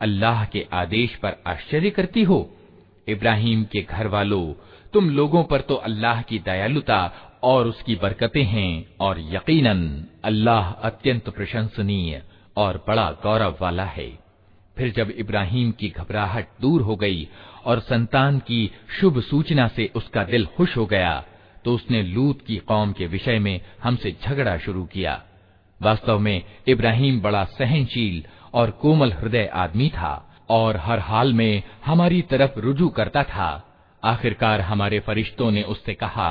अल्लाह 0.00 0.44
के 0.44 0.66
आदेश 0.74 1.14
पर 1.14 1.36
आश्चर्य 1.46 1.90
करती 1.90 2.22
हो। 2.22 2.38
इब्राहिम 3.08 3.64
के 3.64 3.82
घर 3.82 4.06
वालों 4.06 4.44
तुम 4.92 5.10
लोगों 5.10 5.42
पर 5.44 5.60
तो 5.60 5.74
अल्लाह 5.74 6.22
की 6.22 6.38
दयालुता 6.38 7.00
और 7.44 7.66
उसकी 7.66 7.94
बरकतें 7.96 8.44
हैं 8.44 8.96
और 9.00 9.20
यकीनन 9.34 9.82
अल्लाह 10.24 10.70
अत्यंत 10.82 11.28
प्रशंसनीय 11.28 12.22
और 12.56 12.84
बड़ा 12.88 13.10
गौरव 13.22 13.56
वाला 13.60 13.84
है। 13.86 14.08
फिर 14.76 14.90
जब 14.92 15.10
इब्राहिम 15.10 15.70
की 15.70 15.88
घबराहट 15.90 16.48
दूर 16.60 16.82
हो 16.82 16.96
गई 16.96 17.28
और 17.64 17.80
संतान 17.80 18.38
की 18.38 18.70
शुभ 19.00 19.20
सूचना 19.20 19.66
से 19.68 19.90
उसका 19.96 20.24
दिल 20.24 20.46
खुश 20.56 20.76
हो 20.76 20.86
गया 20.86 21.24
तो 21.64 21.74
उसने 21.74 22.02
लूत 22.02 22.42
की 22.46 22.56
कौम 22.68 22.92
के 22.92 23.06
विषय 23.06 23.38
में 23.38 23.60
हमसे 23.82 24.16
झगड़ा 24.22 24.56
शुरू 24.58 24.84
किया। 24.84 25.22
वास्तव 25.80 26.18
में 26.18 26.42
इब्राहिम 26.68 27.20
बड़ा 27.20 27.44
सहनशील 27.52 28.22
और 28.53 28.71
कोमल 28.81 29.13
हृदय 29.13 29.49
आदमी 29.53 29.89
था 29.89 30.13
और 30.49 30.77
हर 30.77 30.99
हाल 30.99 31.33
में 31.33 31.63
हमारी 31.85 32.21
तरफ 32.21 32.57
रुजू 32.57 32.89
करता 32.89 33.23
था 33.23 33.49
आखिरकार 34.03 34.61
हमारे 34.61 34.99
फरिश्तों 34.99 35.51
ने 35.51 35.63
उससे 35.63 35.93
कहा 35.93 36.29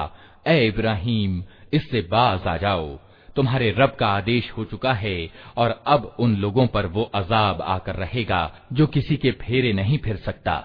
ए 0.48 0.58
इब्राहिम 0.66 1.42
इससे 1.72 2.00
बाज 2.10 2.46
आ 2.46 2.56
जाओ 2.56 2.88
तुम्हारे 3.36 3.70
रब 3.78 3.96
का 4.00 4.06
आदेश 4.06 4.50
हो 4.50 4.64
चुका 4.64 4.92
है 4.94 5.16
और 5.56 5.82
अब 5.86 6.14
उन 6.20 6.36
लोगों 6.36 6.66
पर 6.66 6.86
वो 6.86 7.10
अजाब 7.14 7.62
आकर 7.66 7.96
रहेगा 7.96 8.50
जो 8.72 8.86
किसी 8.86 9.16
के 9.16 9.30
फेरे 9.40 9.72
नहीं 9.72 9.98
फिर 9.98 10.16
सकता 10.16 10.64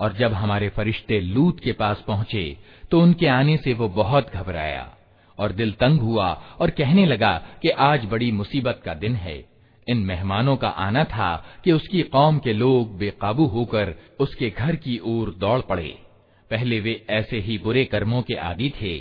और 0.00 0.12
जब 0.12 0.32
हमारे 0.32 0.68
फरिश्ते 0.68 1.20
लूत 1.20 1.60
के 1.60 1.72
पास 1.72 2.04
पहुंचे 2.06 2.56
तो 2.90 3.00
उनके 3.00 3.26
आने 3.26 3.56
से 3.56 3.72
वो 3.74 3.88
बहुत 3.88 4.30
घबराया 4.30 4.86
और 5.39 5.51
दिल 5.51 5.71
तंग 5.71 5.99
हुआ 5.99 6.27
और 6.59 6.69
कहने 6.69 7.05
लगा 7.05 7.33
कि 7.61 7.69
आज 7.69 8.05
बड़ी 8.05 8.31
मुसीबत 8.31 8.81
का 8.85 8.93
दिन 8.93 9.15
है। 9.15 9.43
इन 9.87 9.97
मेहमानों 9.97 10.55
का 10.55 10.67
आना 10.67 11.03
था 11.03 11.45
कि 11.63 11.71
उसकी 11.71 12.01
कौम 12.01 12.37
के 12.37 12.53
लोग 12.53 12.97
बेकाबू 12.97 13.45
होकर 13.45 13.95
उसके 14.19 14.49
घर 14.49 14.75
की 14.75 14.99
ओर 15.05 15.35
दौड़ 15.39 15.61
पड़े। 15.61 15.97
पहले 16.51 16.79
वे 16.79 17.05
ऐसे 17.09 17.39
ही 17.39 17.57
बुरे 17.57 17.85
कर्मों 17.85 18.21
के 18.21 18.33
आदि 18.33 18.71
थे। 18.81 18.97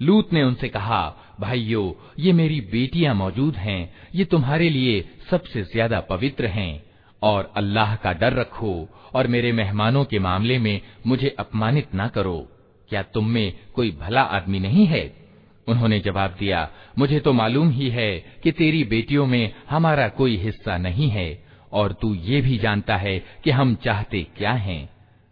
लूत 0.00 0.32
ने 0.32 0.42
उनसे 0.42 0.68
कहा, 0.68 1.16
भाइयों, 1.40 1.92
ये 2.18 2.32
मेरी 2.32 2.60
बेटियाँ 2.60 3.14
मौजूद 3.14 3.56
हैं। 3.56 3.94
ये 4.14 4.24
तुम्हारे 4.24 4.68
लिए 4.68 5.08
सबसे 5.30 5.62
ज़्यादा 5.62 6.00
पवित्र 6.00 6.46
हैं। 6.46 6.82
और 7.22 7.52
अल्लाह 7.56 7.96
का 7.96 8.12
डर 8.12 8.32
रखो 8.32 8.88
और 9.14 9.26
मेरे 9.26 9.52
मेहमानों 9.52 10.04
के 10.04 10.18
मामले 10.18 10.58
में 10.58 10.80
मुझे 11.06 11.36
अपमानित 11.38 11.88
न 11.94 12.08
करो। 12.08 12.48
क्या 12.88 13.02
तुम 13.02 13.28
में 13.28 13.52
कोई 13.74 13.90
भला 13.90 14.22
आदमी 14.22 14.60
नहीं 14.60 14.86
है? 14.86 15.25
उन्होंने 15.68 15.98
जवाब 16.00 16.36
दिया, 16.38 16.68
मुझे 16.98 17.20
तो 17.20 17.32
मालूम 17.32 17.70
ही 17.70 17.88
है 17.90 18.18
कि 18.42 18.52
तेरी 18.52 18.84
बेटियों 18.84 19.26
में 19.26 19.52
हमारा 19.70 20.08
कोई 20.08 20.36
हिस्सा 20.36 20.76
नहीं 20.78 21.08
है, 21.08 21.44
और 21.72 21.92
तू 21.92 22.14
ये 22.14 22.40
भी 22.40 22.58
जानता 22.58 22.96
है 22.96 23.18
कि 23.44 23.50
हम 23.50 23.74
चाहते 23.74 24.22
क्या 24.36 24.52
हैं। 24.52 24.88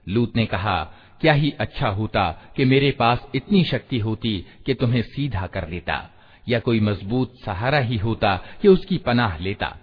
लूत 0.09 0.37
ने 0.37 0.47
कहा, 0.47 0.83
क्या 1.21 1.33
ही 1.33 1.51
अच्छा 1.51 1.89
होता 1.89 2.31
कि 2.57 2.65
मेरे 2.65 2.91
पास 2.91 3.27
इतनी 3.35 3.65
शक्ति 3.65 3.99
होती 3.99 4.47
कि 4.67 4.75
तुम्हें 4.75 5.03
सीधा 5.03 5.47
कर 5.47 5.69
लेता, 5.69 6.11
या 6.49 6.59
कोई 6.59 6.81
मज़बूत 6.81 7.35
सहारा 7.45 7.79
ही 7.79 7.97
होता 7.97 8.37
कि 8.63 8.69
उसकी 8.69 8.99
पनाह 8.99 9.37
लेता। 9.39 9.77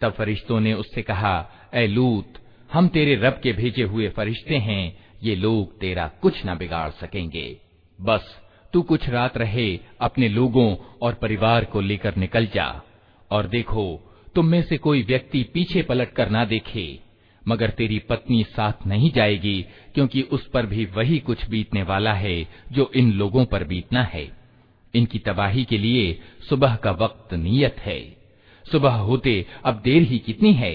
तब 0.00 0.12
फरिश्तों 0.12 0.60
ने 0.60 0.72
उससे 0.72 1.02
कहा 1.02 1.50
ए 1.74 1.86
लूत, 1.86 2.32
हम 2.72 2.88
तेरे 2.88 3.14
रब 3.14 3.40
के 3.42 3.52
भेजे 3.52 3.82
हुए 3.82 4.08
फरिश्ते 4.08 4.56
हैं, 4.56 4.96
ये 5.22 5.34
लोग 5.34 5.78
तेरा 5.80 6.06
कुछ 6.22 6.46
न 6.46 6.56
बिगाड़ 6.58 6.90
सकेंगे। 6.90 7.60
बस 7.98 8.40
तू 8.74 8.82
कुछ 8.82 9.08
रात 9.08 9.36
रहे 9.36 9.80
अपने 10.00 10.28
लोगों 10.28 10.76
और 11.02 11.14
परिवार 11.14 11.64
को 11.64 11.80
लेकर 11.80 12.16
निकल 12.16 12.46
जा 12.46 12.82
और 13.30 13.46
देखो, 13.46 14.14
तुम 14.34 14.46
में 14.46 14.62
से 14.62 14.76
कोई 14.76 15.02
व्यक्ति 15.02 15.42
पीछे 15.42 15.82
पलट 15.82 16.12
कर 16.12 16.30
ना 16.30 16.44
देखे, 16.44 16.98
मगर 17.48 17.70
तेरी 17.70 17.98
पत्नी 17.98 18.44
साथ 18.44 18.86
नहीं 18.86 19.10
जाएगी, 19.12 19.66
क्योंकि 19.94 20.22
उस 20.22 20.46
पर 20.46 20.66
भी 20.66 20.84
वही 20.84 21.18
कुछ 21.18 21.48
बीतने 21.48 21.82
वाला 21.82 22.12
है 22.12 22.48
जो 22.72 22.90
इन 22.94 23.12
लोगों 23.12 23.44
पर 23.44 23.64
बीतना 23.64 24.02
है। 24.02 24.32
इनकी 24.94 25.18
तबाही 25.18 25.64
के 25.64 25.78
लिए 25.78 26.20
सुबह 26.48 26.76
का 26.76 26.90
वक्त 26.90 27.34
नियत 27.34 27.76
है। 27.78 28.16
सुबह 28.72 28.92
होते 28.92 29.46
अब 29.64 29.80
देर 29.84 30.02
ही 30.02 30.18
कितनी 30.18 30.52
है? 30.52 30.74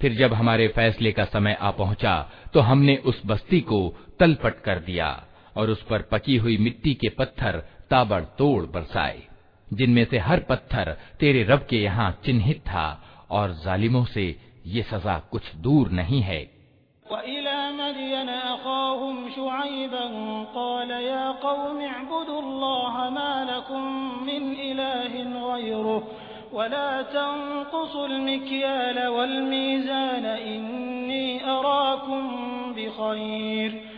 फिर 0.00 0.12
जब 0.14 0.32
हमारे 0.34 0.66
फैसले 0.68 1.10
का 1.12 1.24
समय 1.24 1.54
आ 1.60 1.70
पहुंचा 1.78 2.14
तो 2.54 2.60
हमने 2.60 2.96
उस 3.10 3.18
बस्ती 3.26 3.60
को 3.70 3.78
तलपट 4.20 4.56
कर 4.64 4.78
दिया 4.88 5.08
और 5.56 5.70
उस 5.70 5.82
पर 5.90 6.00
पकी 6.12 6.36
हुई 6.36 6.56
मिट्टी 6.66 6.94
के 7.04 7.08
पत्थर 7.18 7.54
ताबड़तोड़ 7.90 8.64
बरसाए 8.74 9.20
जिनमें 9.72 10.04
से 10.04 10.18
हर 10.18 10.40
पत्थर 10.40 10.96
तेरे 11.20 11.42
रब 11.42 11.66
के 11.70 11.76
यहाँ 11.76 12.10
चिन्हित 12.24 12.60
था 12.60 12.86
और 13.30 13.52
जालिमों 13.64 14.04
से 14.04 14.24
ये 14.66 14.82
सजा 14.82 15.18
कुछ 15.30 15.54
दूर 15.56 15.90
नहीं 15.90 16.20
है 16.22 16.42
वला 26.54 26.90
तंकुसुल 27.02 28.12
मिक्याल 28.20 28.98
वल 29.08 29.40
मीज़ान 29.42 30.26
इन्नी 30.48 31.38
अराकुम 31.44 32.28
बिखैर 32.74 33.72
व 33.74 33.97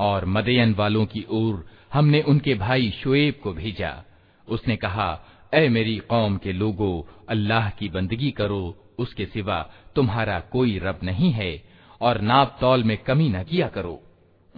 और 0.00 0.24
मदयन 0.24 0.74
वालों 0.74 1.06
की 1.06 1.26
ओर 1.30 1.66
हमने 1.92 2.22
उनके 2.22 2.54
भाई 2.54 2.90
शुएब 2.90 3.40
को 3.42 3.52
भेजा। 3.52 4.04
उसने 4.48 4.76
कहा 4.76 5.24
ए 5.54 5.68
मेरी 5.68 5.98
कौम 5.98 6.36
के 6.36 6.52
लोगों, 6.52 7.02
अल्लाह 7.28 7.70
की 7.70 7.88
बंदगी 7.88 8.30
करो, 8.30 8.76
उसके 8.98 9.26
सिवा 9.26 9.70
तुम्हारा 9.94 10.40
कोई 10.40 10.78
रब 10.78 11.00
नहीं 11.02 11.32
है, 11.32 11.64
और 12.00 12.20
नाप 12.20 12.58
तौल 12.60 12.84
में 12.84 12.96
कमी 12.98 13.28
न 13.28 13.42
किया 13.42 13.68
करो। 13.68 14.02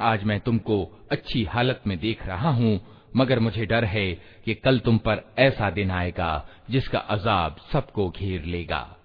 आज 0.00 0.24
मैं 0.24 0.40
तुमको 0.40 1.06
अच्छी 1.10 1.44
हालत 1.44 1.82
में 1.86 1.98
देख 1.98 2.26
रहा 2.26 2.50
हूँ, 2.50 2.80
मगर 3.16 3.38
मुझे 3.38 3.66
डर 3.66 3.84
है 3.84 4.12
कि 4.44 4.54
कल 4.54 4.78
तुम 4.78 4.98
पर 4.98 5.34
ऐसा 5.38 5.70
दिन 5.70 5.90
आएगा, 5.90 6.48
जिसका 6.70 6.98
अजाब 6.98 7.56
सबको 7.72 8.10
घेर 8.10 8.44
लेगा। 8.44 8.96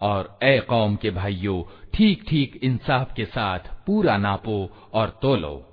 और 0.00 0.38
ए 0.42 0.58
कौम 0.58 0.96
के 0.96 1.10
भाइयों 1.10 1.62
ठीक 1.94 2.22
ठीक 2.28 2.60
इंसाफ 2.62 3.14
के 3.14 3.24
साथ 3.24 3.58
पूरा 3.86 4.16
नापो 4.16 4.70
और 4.92 5.18
तोलो। 5.22 5.69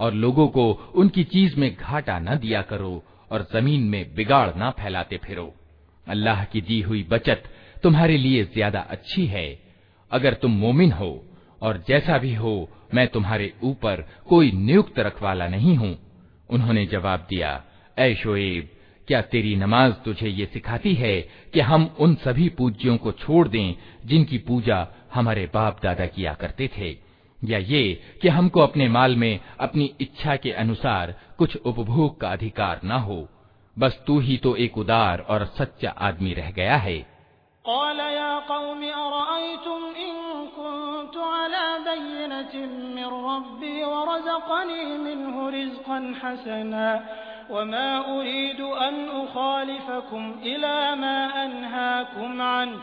और 0.00 0.14
लोगों 0.14 0.46
को 0.48 0.70
उनकी 0.94 1.24
चीज़ 1.24 1.56
में 1.56 1.74
घाटा 1.74 2.18
न 2.18 2.36
दिया 2.38 2.62
करो 2.62 3.02
और 3.30 3.46
ज़मीन 3.52 3.82
में 3.82 4.14
बिगाड़ 4.14 4.48
न 4.56 4.70
फैलाते 4.78 5.16
फिरो। 5.16 5.52
अल्लाह 6.06 6.44
की 6.44 6.60
दी 6.60 6.80
हुई 6.80 7.02
बचत 7.10 7.42
तुम्हारे 7.82 8.16
लिए 8.16 8.44
ज़्यादा 8.44 8.80
अच्छी 8.90 9.26
है। 9.26 9.48
अगर 10.10 10.34
तुम 10.34 10.52
मोमिन 10.52 10.92
हो 10.92 11.12
और 11.62 11.84
जैसा 11.88 12.18
भी 12.18 12.34
हो, 12.34 12.70
मैं 12.94 13.06
तुम्हारे 13.08 13.52
ऊपर 13.62 14.04
कोई 14.28 14.50
नियुक्त 14.52 14.98
रखवाला 14.98 15.48
नहीं 15.48 15.76
हूँ। 15.76 15.96
उन्होंने 16.50 16.86
जवाब 16.86 17.26
दिया, 17.30 17.62
ऐ 17.98 18.14
शोएब, 18.14 18.68
क्या 19.08 19.20
तेरी 19.22 19.54
नमाज़ 19.56 19.92
तुझे 20.04 20.28
ये 20.28 20.46
सिखाती 20.46 20.94
है 20.94 21.20
कि 21.54 21.60
हम 21.60 21.84
उन 22.00 22.14
सभी 22.14 22.48
पूज्यों 22.48 22.96
को 22.96 23.12
छोड़ 23.12 23.46
दें 23.48 23.74
जिनकी 24.06 24.38
पूजा 24.38 24.86
हमारे 25.14 25.48
बाप 25.54 25.80
दादा 25.82 26.06
किया 26.06 26.34
करते 26.34 26.68
थे? 26.78 26.90
या 27.44 27.58
ये 27.58 28.00
कि 28.22 28.28
हमको 28.28 28.60
अपने 28.60 28.88
माल 28.88 29.16
में 29.16 29.40
अपनी 29.60 29.94
इच्छा 30.00 30.36
के 30.36 30.52
अनुसार 30.52 31.14
कुछ 31.38 31.56
उपभोग 31.56 32.20
का 32.20 32.28
अधिकार 32.28 32.80
न 32.84 32.90
हो। 32.90 33.28
बस 33.78 34.04
तू 34.06 34.18
ही 34.18 34.36
तो 34.36 34.56
एक 34.56 34.78
उदार 34.78 35.20
और 35.20 35.44
सच्चा 35.44 35.90
आदमी 35.90 36.32
रह 36.32 36.50
गया 36.50 36.76
है। 36.76 37.20
वमा 47.50 48.00
उरीदु 48.00 48.68
अन 48.68 49.08
उखालिफकुम 49.08 50.34
इला 50.44 50.94
मा 50.94 51.26
अनहाकुम 51.26 52.32
अन 52.32 52.82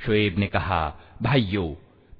शुएब 0.00 0.38
ने 0.38 0.46
कहा 0.46 0.80
भाइयों 1.22 1.68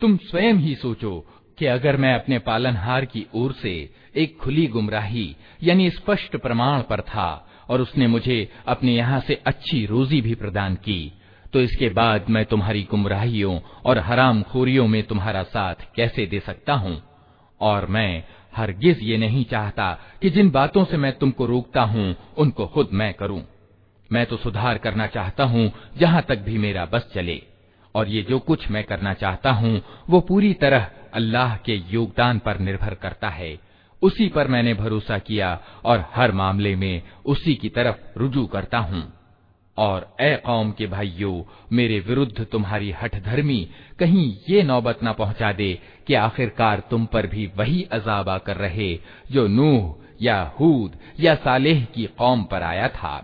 तुम 0.04 0.18
स्वयं 0.18 0.54
ही 0.54 0.76
सोचो 0.76 1.26
कि 1.58 1.66
अगर 1.66 1.98
मैं 1.98 2.14
अपने 2.16 2.40
पालनहार 2.40 3.06
की 3.06 3.26
ओर 3.36 3.52
से 3.54 3.90
एक 4.16 4.38
खुली 4.38 4.68
गुमराही, 4.68 5.36
यानी 5.64 5.90
स्पष्ट 5.90 6.36
प्रमाण 6.36 6.82
पर 6.82 7.02
था, 7.02 7.48
और 7.70 7.82
उसने 7.82 8.08
मुझे 8.08 8.50
अपने 8.68 8.96
यहाँ 8.96 9.20
से 9.20 9.42
अच्छी 9.46 9.86
रोजी 9.86 10.22
भी 10.22 10.36
प्रदान 10.36 10.76
की 10.76 11.14
तो 11.54 11.62
इसके 11.62 11.90
बाद 11.90 12.26
मैं 12.30 12.46
तुम्हारी 12.46 12.84
गुमराहियों 12.84 13.60
और 13.86 14.00
हराम 14.00 14.42
खोरियों 14.42 14.88
में 14.88 15.04
तुम्हारा 15.04 15.44
साथ 15.44 15.76
कैसे 15.96 16.26
दे 16.26 16.40
सकता 16.40 16.74
हूँ? 16.74 17.02
और 17.62 17.86
मैं 17.86 18.24
हरगिज 18.56 19.00
ये 19.02 19.18
नहीं 19.18 19.46
चाहता 19.46 19.92
कि 20.22 20.30
जिन 20.30 20.50
बातों 20.50 20.86
से 20.86 20.98
मैं 20.98 21.18
तुमको 21.18 21.46
रोकता 21.46 21.82
हूँ, 21.82 22.16
उनको 22.38 22.68
खुद 22.68 22.90
मैं 22.94 23.14
करूँ। 23.14 23.42
मैं 24.12 24.26
तो 24.26 24.38
सुधार 24.38 24.78
करना 24.78 25.08
चाहता 25.08 25.44
हूँ, 25.44 25.72
जहाँ 25.98 26.22
तक 26.22 26.40
भी 26.40 26.58
मेरा 26.58 26.86
बस 26.86 27.12
चले। 27.16 27.53
और 27.96 28.10
ये 28.10 28.22
जो 28.22 28.40
कुछ 28.40 28.70
मैं 28.72 28.84
करना 28.84 29.14
चाहता 29.14 29.52
हूँ, 29.52 29.82
वो 30.10 30.20
पूरी 30.22 30.54
तरह 30.54 30.88
अल्लाह 31.14 31.56
के 31.58 31.76
योगदान 31.92 32.40
पर 32.40 32.60
निर्भर 32.60 32.94
करता 32.94 33.30
है। 33.30 33.58
उसी 34.02 34.28
पर 34.28 34.48
मैंने 34.48 34.74
भरोसा 34.74 35.18
किया 35.20 35.60
और 35.86 36.06
हर 36.14 36.32
मामले 36.34 36.76
में 36.76 37.02
उसी 37.26 37.56
की 37.56 37.70
तरफ़ 37.70 38.20
रुजू 38.20 38.46
करता 38.46 38.78
हूँ। 38.80 39.04
और 39.78 40.08
ए 40.22 40.36
कौम 40.36 40.72
के 40.72 40.88
भाइयों, 40.88 41.44
मेरे 41.72 42.00
विरुद्ध 42.00 42.46
तुम्हारी 42.46 42.92
हठधर्मी 42.92 43.68
कहीं 44.00 44.26
ये 44.50 44.64
नौबत 44.64 45.00
न 45.04 45.14
पहुँचा 45.14 45.52
दे 45.52 45.74
कि 46.08 46.14
आखिरकार 46.14 46.84
तुम 46.90 47.06
पर 47.06 47.28
भी 47.28 47.50
वही 47.58 47.82
अजाब 47.92 48.30
आकर 48.30 48.58
रहे 48.58 48.94
जो 49.32 49.48
नूह 49.48 49.96
या 50.22 50.42
हूद 50.60 50.98
या 51.20 51.36
सालेह 51.36 51.84
की 51.86 52.06
कौम 52.18 52.44
पर 52.44 52.64
आया 52.64 52.88
था। 52.88 53.24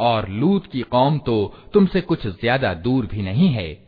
और 0.00 0.28
लूत 0.28 0.66
की 0.66 0.80
कौम 0.82 1.18
तो 1.18 1.36
तुमसे 1.74 2.00
कुछ 2.00 2.26
ज़्यादा 2.26 2.74
दूर 2.74 3.06
भी 3.06 3.22
नहीं 3.22 3.48
है। 3.48 3.85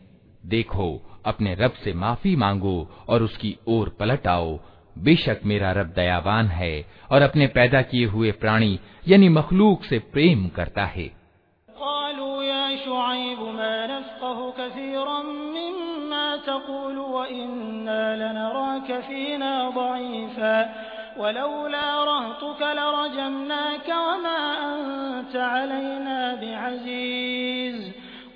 देखो, 0.49 1.19
अपने 1.25 1.55
रब 1.55 1.71
से 1.71 1.93
माफ़ी 1.93 2.35
मांगो 2.35 2.89
और 3.09 3.23
उसकी 3.23 3.57
ओर 3.67 3.97
पलट 3.99 4.27
आओ। 4.27 4.59
बेशक 4.97 5.39
मेरा 5.45 5.71
रब 5.71 5.93
दयावान 5.95 6.47
है 6.47 6.85
और 7.11 7.21
अपने 7.21 7.47
पैदा 7.47 7.81
किए 7.81 8.05
हुए 8.05 8.31
प्राणी, 8.31 8.79
यानी 9.07 9.29
मखलूक 9.29 9.83
से 9.83 9.99
प्रेम 9.99 10.47
करता 10.47 10.85
है। 10.85 11.19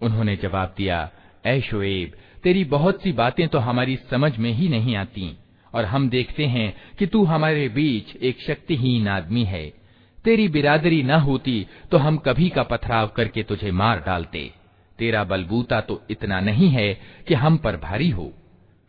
उन्होंने 0.00 0.34
जवाब 0.36 0.74
दिया 0.76 0.98
ऐ 1.46 1.60
शोएब 1.60 2.12
तेरी 2.44 2.64
बहुत 2.66 3.02
सी 3.02 3.12
बातें 3.12 3.48
तो 3.48 3.58
हमारी 3.58 3.96
समझ 4.10 4.32
में 4.38 4.52
ही 4.52 4.68
नहीं 4.68 4.96
आती 4.96 5.26
और 5.74 5.84
हम 5.84 6.08
देखते 6.10 6.44
हैं 6.46 6.72
कि 6.98 7.06
तू 7.06 7.24
हमारे 7.24 7.68
बीच 7.68 8.16
एक 8.22 8.40
शक्तिहीन 8.42 9.08
आदमी 9.08 9.44
है 9.44 9.64
तेरी 10.24 10.48
बिरादरी 10.48 11.02
न 11.02 11.18
होती 11.20 11.66
तो 11.90 11.98
हम 11.98 12.16
कभी 12.18 12.48
का 12.48 12.62
पथराव 12.62 13.08
करके 13.08 13.42
तुझे 13.42 13.70
मार 13.72 14.02
डालते 14.06 14.50
तेरा 14.99 15.23
बलबूता 15.23 15.79
तो 15.81 16.01
इतना 16.09 16.39
नहीं 16.39 16.69
है 16.69 16.93
कि 17.27 17.33
हम 17.33 17.57
पर 17.57 17.77
भारी 17.77 18.09
हो। 18.09 18.31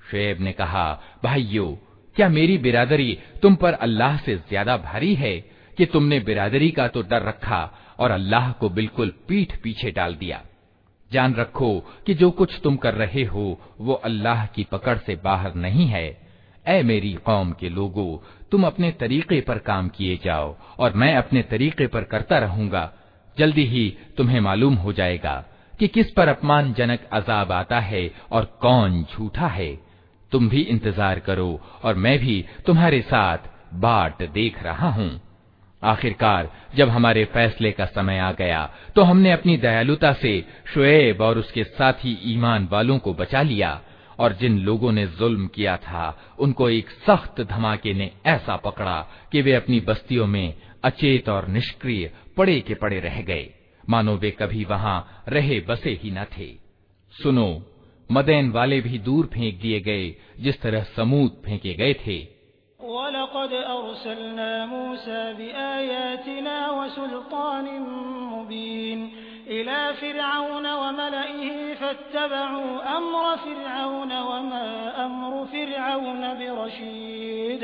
शेब 0.02 0.40
ने 0.40 0.52
कहा, 0.52 0.92
भाइयों, 1.24 1.72
क्या 2.16 2.28
मेरी 2.28 2.58
बिरादरी 2.58 3.18
तुम 3.42 3.54
पर 3.54 3.72
अल्लाह 3.74 4.16
से 4.16 4.36
ज़्यादा 4.38 4.76
भारी 4.76 5.14
है 5.14 5.38
कि 5.78 5.86
तुमने 5.86 6.18
बिरादरी 6.20 6.70
का 6.70 6.86
तो 6.88 7.02
डर 7.02 7.22
रखा 7.22 7.58
और 7.98 8.10
अल्लाह 8.10 8.50
को 8.52 8.68
बिल्कुल 8.70 9.12
पीठ 9.28 9.56
पीछे 9.62 9.90
डाल 9.90 10.14
दिया। 10.14 10.40
जान 11.10 11.34
रखो 11.34 11.68
कि 12.06 12.14
जो 12.14 12.30
कुछ 12.30 12.60
तुम 12.62 12.76
कर 12.76 12.94
रहे 12.94 13.24
हो, 13.24 13.60
वो 13.80 13.94
अल्लाह 13.94 14.46
की 14.46 14.64
पकड़ 14.64 14.96
से 14.98 15.16
बाहर 15.24 15.54
नहीं 15.54 15.86
है। 15.86 16.06
ए 16.66 16.82
मेरी 16.82 17.12
कौम 17.24 17.52
के 17.52 17.68
लोगों, 17.68 18.16
तुम 18.50 18.66
अपने 18.66 18.90
तरीके 18.92 19.40
पर 19.40 19.58
काम 19.58 19.88
किए 19.88 20.18
जाओ 20.24 20.54
और 20.78 20.92
मैं 20.92 21.14
अपने 21.16 21.42
तरीके 21.42 21.86
पर 21.86 22.04
करता 22.04 22.38
रहूँगा। 22.38 22.90
जल्दी 23.36 23.64
ही 23.64 23.88
तुम्हें 24.16 24.40
मालूम 24.40 24.74
हो 24.74 24.92
जाएगा। 24.92 25.44
कि 25.80 25.88
किस 25.88 26.10
पर 26.10 26.28
अपमानजनक 26.28 27.08
अजाब 27.12 27.52
आता 27.52 27.80
है 27.80 28.10
और 28.32 28.44
कौन 28.60 29.02
झूठा 29.04 29.46
है। 29.48 29.74
तुम 30.32 30.48
भी 30.48 30.60
इंतज़ार 30.62 31.18
करो 31.18 31.60
और 31.84 31.94
मैं 31.96 32.18
भी 32.18 32.44
तुम्हारे 32.66 33.00
साथ 33.02 33.48
बाट 33.74 34.22
देख 34.24 34.62
रहा 34.62 34.88
हूँ। 34.90 35.10
आखिरकार, 35.82 36.48
जब 36.76 36.88
हमारे 36.88 37.24
फैसले 37.24 37.70
का 37.72 37.84
समय 37.86 38.18
आ 38.18 38.30
गया 38.32 38.68
तो 38.94 39.02
हमने 39.02 39.32
अपनी 39.32 39.56
दयालुता 39.56 40.12
से 40.12 40.40
शुएब 40.74 41.20
और 41.20 41.38
उसके 41.38 41.64
साथी 41.64 42.18
ईमान 42.26 42.68
वालों 42.72 42.98
को 42.98 43.14
बचा 43.14 43.42
लिया 43.42 43.80
और 44.18 44.32
जिन 44.32 44.58
लोगों 44.60 44.92
ने 44.92 45.06
जुल्म 45.08 45.46
किया 45.46 45.76
था, 45.78 46.16
उनको 46.38 46.68
एक 46.70 46.90
सख्त 47.06 47.40
धमाके 47.42 47.92
ने 47.94 48.10
ऐसा 48.26 48.56
पकड़ा 48.56 48.98
कि 49.32 49.42
वे 49.42 49.52
अपनी 49.54 49.80
बस्तियों 49.80 50.26
में 50.26 50.54
अचेत 50.84 51.28
और 51.28 51.48
निष्क्रिय 51.48 52.10
पड़े 52.36 52.60
के 52.60 52.74
पड़े 52.74 53.00
रह 53.00 53.20
गए। 53.22 53.48
मानो 53.89 54.15
वे 54.15 54.31
कभी 54.31 54.63
वहां 54.65 54.99
रहे 55.27 55.59
बसे 55.59 55.99
ही 56.03 56.11
न 56.11 56.25
थे 56.37 56.49
सुनो 57.13 57.47
मदैन 58.11 58.51
वाले 58.51 58.81
भी 58.81 58.99
दूर 58.99 59.25
फेंक 59.25 59.59
दिए 59.61 59.79
गए 59.79 60.05
जिस 60.39 60.61
तरह 60.61 60.83
समूद 60.95 61.41
फेंके 61.45 61.73
गए 61.73 61.93
थे 61.93 62.19
इला 69.51 69.79
फिरऔन 69.91 70.65
वमलइहि 70.73 71.73
फत्तबउ 71.73 72.59
अम्र 72.89 73.35
फिरऔन 73.35 74.11
वमा 74.27 74.61
अम्र 75.03 75.45
फिरऔन 75.45 76.23
बिरशीद 76.39 77.63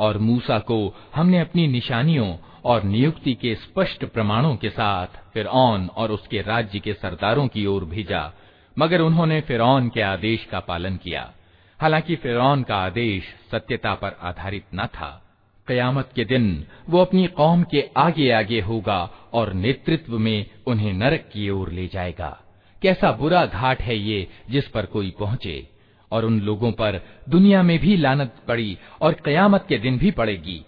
और 0.00 0.18
मूसा 0.18 0.58
को 0.58 0.96
हमने 1.14 1.40
अपनी 1.40 1.66
निशानियों 1.66 2.36
और 2.64 2.82
नियुक्ति 2.82 3.34
के 3.34 3.54
स्पष्ट 3.54 4.04
प्रमाणों 4.04 4.56
के 4.56 4.70
साथ 4.70 5.06
फिर 5.34 5.46
और 5.46 6.10
उसके 6.10 6.42
राज्य 6.42 6.78
के 6.78 6.92
सरदारों 6.92 7.48
की 7.48 7.66
ओर 7.66 7.84
भेजा, 7.84 8.32
मगर 8.78 9.00
उन्होंने 9.00 9.40
फिरौन 9.40 9.88
के 9.88 10.00
आदेश 10.00 10.44
का 10.44 10.60
पालन 10.60 10.96
किया। 10.96 11.32
हालाँकि 11.80 12.16
फिरौन 12.16 12.62
का 12.62 12.76
आदेश 12.76 13.24
सत्यता 13.50 13.94
पर 13.94 14.16
आधारित 14.22 14.64
न 14.74 14.86
था। 14.86 15.26
कयामत 15.66 16.10
के 16.14 16.24
दिन 16.24 16.66
वो 16.88 16.98
अपनी 16.98 17.26
कौम 17.26 17.62
के 17.62 17.90
आगे 17.96 18.30
आगे 18.30 18.60
होगा 18.60 19.10
और 19.32 19.52
नेतृत्व 19.52 20.18
में 20.18 20.46
उन्हें 20.66 20.92
नरक 20.92 21.20
की 21.20 21.50
ओर 21.50 21.70
ले 21.70 21.86
जाएगा। 21.86 22.40
कैसा 22.82 23.12
बुरा 23.12 23.46
घाट 23.46 23.82
है 23.82 23.96
ये 23.96 24.28
जिस 24.50 24.68
पर 24.68 24.86
कोई 24.86 25.14
पहुँचे? 25.18 25.69
और 26.12 26.24
उन 26.24 26.40
लोगों 26.40 26.72
पर 26.72 27.00
दुनिया 27.28 27.62
में 27.62 27.78
भी 27.78 27.96
लानत 27.96 28.34
पड़ी 28.48 28.78
और 29.00 29.12
कयामत 29.12 29.66
के 29.68 29.78
दिन 29.78 29.98
भी 29.98 30.10
पड़ेगी। 30.10 30.64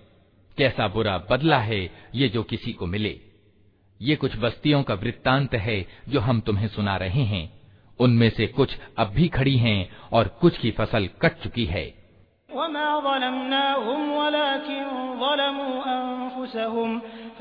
कैसा 0.58 0.88
बुरा 0.88 1.18
बदला 1.30 1.58
है 1.58 1.90
ये 2.14 2.28
जो 2.28 2.42
किसी 2.42 2.72
को 2.72 2.86
मिले। 2.86 3.20
ये 4.02 4.16
कुछ 4.16 4.36
बस्तियों 4.36 4.82
का 4.82 4.94
वृत्तांत 4.94 5.54
है 5.54 5.86
जो 6.08 6.20
हम 6.20 6.40
तुम्हें 6.40 6.68
सुना 6.68 6.96
रहे 6.96 7.22
हैं। 7.22 7.62
उनमें 7.98 8.30
से 8.30 8.46
कुछ 8.46 8.78
अब 8.98 9.06
भी 9.06 9.28
खड़ी 9.28 9.56
हैं 9.56 9.90
और 10.12 10.28
कुछ 10.28 10.58
की 10.58 10.70
फ़सल 10.70 11.08
कट 11.22 11.32
चुकी 11.32 11.64
है। 11.64 12.02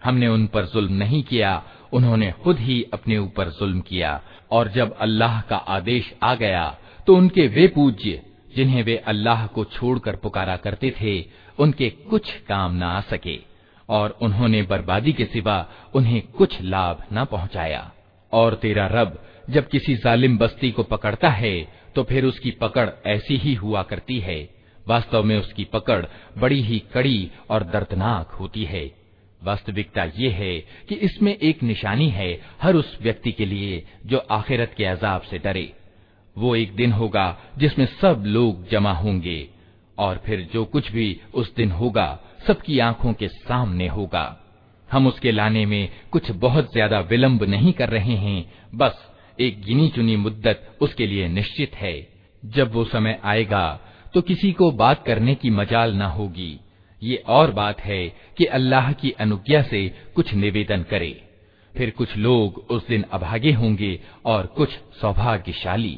हमने 0.00 0.28
उन 0.28 0.46
पर 0.46 0.64
जुल्म 0.66 0.92
नहीं 0.92 1.22
किया 1.22 1.50
उन्होंने 1.94 2.30
खुद 2.44 2.58
ही 2.58 2.76
अपने 2.92 3.18
ऊपर 3.18 3.50
जुल्म 3.58 3.80
किया 3.80 4.20
और 4.52 4.68
जब 4.68 4.96
अल्लाह 5.00 5.40
का 5.50 5.56
आदेश 5.76 6.12
आ 6.22 6.34
गया 6.34 6.64
तो 7.06 7.16
उनके 7.16 7.46
वे 7.48 7.66
पूज्य 7.76 8.22
जिन्हें 8.56 8.82
वे 8.84 8.96
अल्लाह 9.12 9.46
को 9.54 9.64
छोड़कर 9.76 10.16
पुकारा 10.22 10.56
करते 10.64 10.90
थे 11.00 11.14
उनके 11.58 11.90
कुछ 12.10 12.30
काम 12.48 12.74
न 12.76 12.82
आ 12.82 13.00
सके 13.10 13.36
और 13.89 14.17
उन्होंने 14.21 14.61
बर्बादी 14.61 15.13
के 15.13 15.25
सिवा 15.25 15.65
उन्हें 15.95 16.21
कुछ 16.27 16.61
लाभ 16.61 17.03
न 17.13 17.25
पहुँचाया। 17.25 17.91
और 18.33 18.55
तेरा 18.55 18.87
रब 18.87 19.23
जब 19.49 19.67
किसी 19.67 19.95
जालिम 19.95 20.37
बस्ती 20.37 20.71
को 20.71 20.83
पकड़ता 20.83 21.29
है 21.29 21.55
तो 21.95 22.03
फिर 22.03 22.25
उसकी 22.25 22.51
पकड़ 22.51 22.89
ऐसी 23.05 23.37
ही 23.37 23.53
हुआ 23.53 23.81
करती 23.83 24.19
है। 24.19 24.37
वास्तव 24.87 25.23
में 25.23 25.37
उसकी 25.37 25.63
पकड़ 25.63 26.05
बड़ी 26.37 26.61
ही 26.61 26.79
कड़ी 26.93 27.31
और 27.49 27.63
दर्दनाक 27.63 28.31
होती 28.31 28.63
है। 28.63 28.85
वास्तविकता 29.41 30.03
ये 30.15 30.29
है 30.29 30.59
कि 30.89 30.95
इसमें 30.95 31.33
एक 31.33 31.63
निशानी 31.63 32.09
है 32.09 32.29
हर 32.61 32.75
उस 32.75 32.97
व्यक्ति 33.01 33.31
के 33.31 33.45
लिए 33.45 33.83
जो 34.05 34.17
आखिरत 34.31 34.73
के 34.77 34.85
अजाब 34.85 35.21
से 35.21 35.39
डरे। 35.39 35.71
वो 36.35 36.55
एक 36.55 36.75
दिन 36.75 36.91
होगा 36.91 37.37
जिसमें 37.57 37.85
सब 38.01 38.23
लोग 38.25 38.67
जमा 38.69 38.91
होंगे, 38.91 39.47
और 39.97 40.21
फिर 40.25 40.47
जो 40.53 40.63
कुछ 40.65 40.91
भी 40.91 41.19
उस 41.33 41.55
दिन 41.55 41.71
होगा 41.71 42.07
सबकी 42.47 42.79
आँखों 42.79 43.13
के 43.13 43.27
सामने 43.27 43.87
होगा। 43.87 44.25
हम 44.89 45.07
उसके 45.07 45.31
लाने 45.31 45.65
में 45.65 45.89
कुछ 46.11 46.31
बहुत 46.31 46.71
ज़्यादा 46.71 46.99
विलंब 46.99 47.43
नहीं 47.43 47.73
कर 47.73 47.89
रहे 47.89 48.15
हैं, 48.15 48.51
बस 48.75 49.03
एक 49.39 49.61
गिनी 49.63 49.87
चुनी 49.89 50.15
मुद्दत 50.15 50.77
उसके 50.81 51.07
लिए 51.07 51.27
निश्चित 51.27 51.75
है। 51.75 51.95
जब 52.43 52.73
वो 52.73 52.83
समय 52.85 53.19
आएगा 53.23 53.79
तो 54.13 54.21
किसी 54.21 54.51
को 54.51 54.71
बात 54.71 55.03
करने 55.05 55.35
की 55.35 55.49
मजाल 55.49 55.93
न 55.93 56.01
होगी। 56.01 56.59
ये 57.01 57.15
और 57.27 57.51
बात 57.51 57.81
है 57.81 58.07
कि 58.37 58.45
अल्लाह 58.45 58.91
की 58.91 59.11
अनुज्ञा 59.19 59.61
से 59.61 59.87
कुछ 60.15 60.33
निवेदन 60.33 60.83
करे। 60.83 61.11
फिर 61.73 61.89
कुछ 61.89 62.15
लोग 62.17 62.65
उस 62.69 62.87
दिन 62.87 63.05
अभागे 63.11 63.51
होंगे 63.51 63.99
और 64.25 64.45
कुछ 64.57 64.69
सौभाग्यशाली। 65.01 65.97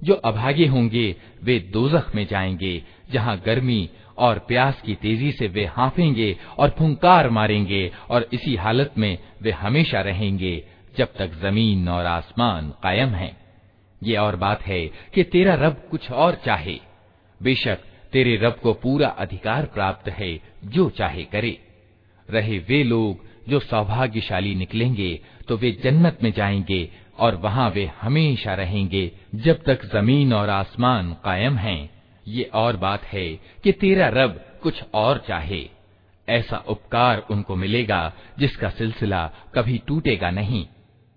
जो 0.00 0.14
अभागे 0.14 0.66
होंगे 0.66 1.16
वे 1.42 1.58
दोजख 1.58 2.14
में 2.14 2.26
जाएंगे 2.26 2.82
जहाँ 3.10 3.36
गर्मी 3.46 3.90
और 4.18 4.38
प्यास 4.38 4.82
की 4.82 4.94
तेजी 4.94 5.32
से 5.32 5.48
वे 5.48 5.64
हाफेंगे 5.64 6.36
और 6.58 6.68
फुंकार 6.68 7.30
मारेंगे 7.30 7.92
और 8.10 8.28
इसी 8.32 8.56
हालत 8.56 8.94
में 8.98 9.18
वे 9.42 9.50
हमेशा 9.50 10.00
रहेंगे 10.00 10.64
जब 10.98 11.08
तक 11.18 11.30
जमीन 11.42 11.88
और 11.88 12.06
आसमान 12.06 12.70
कायम 12.82 13.08
हैं। 13.08 13.42
ये 14.03 14.15
और 14.15 14.35
बात 14.35 14.61
है 14.61 14.87
कि 14.87 15.23
तेरा 15.23 15.53
रब 15.55 15.87
कुछ 15.91 16.11
और 16.11 16.35
चाहे। 16.45 16.79
बेशक 17.43 17.79
तेरे 18.11 18.35
रब 18.35 18.53
को 18.53 18.73
पूरा 18.73 19.07
अधिकार 19.07 19.65
प्राप्त 19.65 20.09
है, 20.09 20.39
जो 20.65 20.89
चाहे 20.89 21.23
करे। 21.23 21.57
रहे 22.29 22.57
वे 22.59 22.83
लोग 22.83 23.25
जो 23.49 23.59
सौभाग्यशाली 23.59 24.55
निकलेंगे 24.55 25.21
तो 25.47 25.57
वे 25.57 25.71
जन्नत 25.83 26.17
में 26.23 26.31
जाएँगे, 26.31 26.89
और 27.19 27.35
वहाँ 27.35 27.69
वे 27.69 27.91
हमेशा 28.01 28.53
रहेंगे, 28.53 29.11
जब 29.35 29.63
तक 29.63 29.85
ज़मीन 29.85 30.33
और 30.33 30.49
आसमान 30.49 31.15
कायम 31.23 31.57
हैं। 31.57 31.89
ये 32.27 32.43
और 32.43 32.77
बात 32.77 33.03
है 33.03 33.27
कि 33.63 33.71
तेरा 33.71 34.07
रब 34.07 34.59
कुछ 34.63 34.83
और 34.93 35.23
चाहे। 35.27 35.69
ऐसा 36.29 36.57
उपकार 36.57 37.25
उनको 37.31 37.55
मिलेगा, 37.55 38.13
जिसका 38.39 38.69
सिलसिला 38.69 39.31
कभी 39.55 39.81
टूटेगा 39.87 40.29
नहीं। 40.31 40.65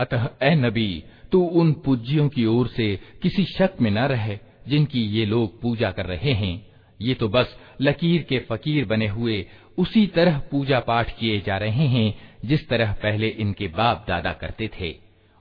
अतः 0.00 0.28
ए 0.42 0.54
नबी, 0.54 1.04
तू 1.32 1.42
उन 1.42 1.72
पूज्यों 1.72 2.28
की 2.28 2.46
ओर 2.46 2.68
से 2.68 3.00
किसी 3.22 3.44
शक 3.44 3.70
में 3.80 3.90
न 3.90 3.98
रहे, 3.98 4.38
जिनकी 4.68 5.02
ये 5.02 5.24
लोग 5.26 5.60
पूजा 5.60 5.90
कर 5.90 6.06
रहे 6.06 6.32
हैं। 6.32 6.66
ये 7.00 7.14
तो 7.14 7.28
बस 7.28 7.56
लकीर 7.80 8.22
के 8.22 8.38
फकीर 8.38 8.84
बने 8.84 9.06
हुए 9.06 9.46
उसी 9.78 10.06
तरह 10.06 10.38
पूजा 10.50 10.80
पाठ 10.80 11.18
किए 11.18 11.40
जा 11.40 11.56
रहे 11.56 11.86
हैं, 11.86 12.14
जिस 12.44 12.68
तरह 12.68 12.92
पहले 12.92 13.28
इनके 13.28 13.68
बाप 13.68 14.04
दादा 14.08 14.32
करते 14.32 14.70
थे। 14.80 14.94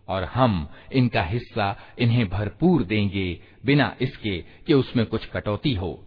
और 0.08 0.24
हम 0.24 0.70
इनका 0.94 1.24
हिस्सा 1.24 1.80
इन्हें 2.00 2.30
भरपूर 2.30 2.84
देंगे, 2.84 3.40
बिना 3.66 3.96
इसके 4.02 4.38
कि 4.68 4.74
उसमें 4.74 5.06
कुछ 5.06 5.26
कटौती 5.26 5.74
हो। 5.74 6.06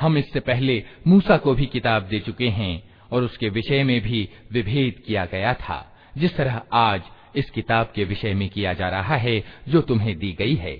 हम 0.00 0.18
इससे 0.18 0.40
पहले 0.40 0.84
मूसा 1.06 1.36
को 1.36 1.54
भी 1.54 1.66
किताब 1.66 2.02
दे 2.02 2.20
चुके 2.20 2.48
हैं, 2.48 2.82
और 3.12 3.22
उसके 3.22 3.48
विषय 3.48 3.84
में 3.84 4.00
भी 4.00 4.28
विभेद 4.52 5.02
किया 5.06 5.24
गया 5.24 5.54
था, 5.54 5.98
जिस 6.18 6.36
तरह 6.36 6.62
आज 6.72 7.02
इस 7.36 7.50
किताब 7.50 7.92
के 7.94 8.04
विषय 8.04 8.34
में 8.34 8.48
किया 8.48 8.72
जा 8.72 8.88
रहा 8.88 9.16
है, 9.16 9.42
जो 9.68 9.80
तुम्हें 9.80 10.16
दी 10.18 10.32
गई 10.32 10.54
है। 10.56 10.76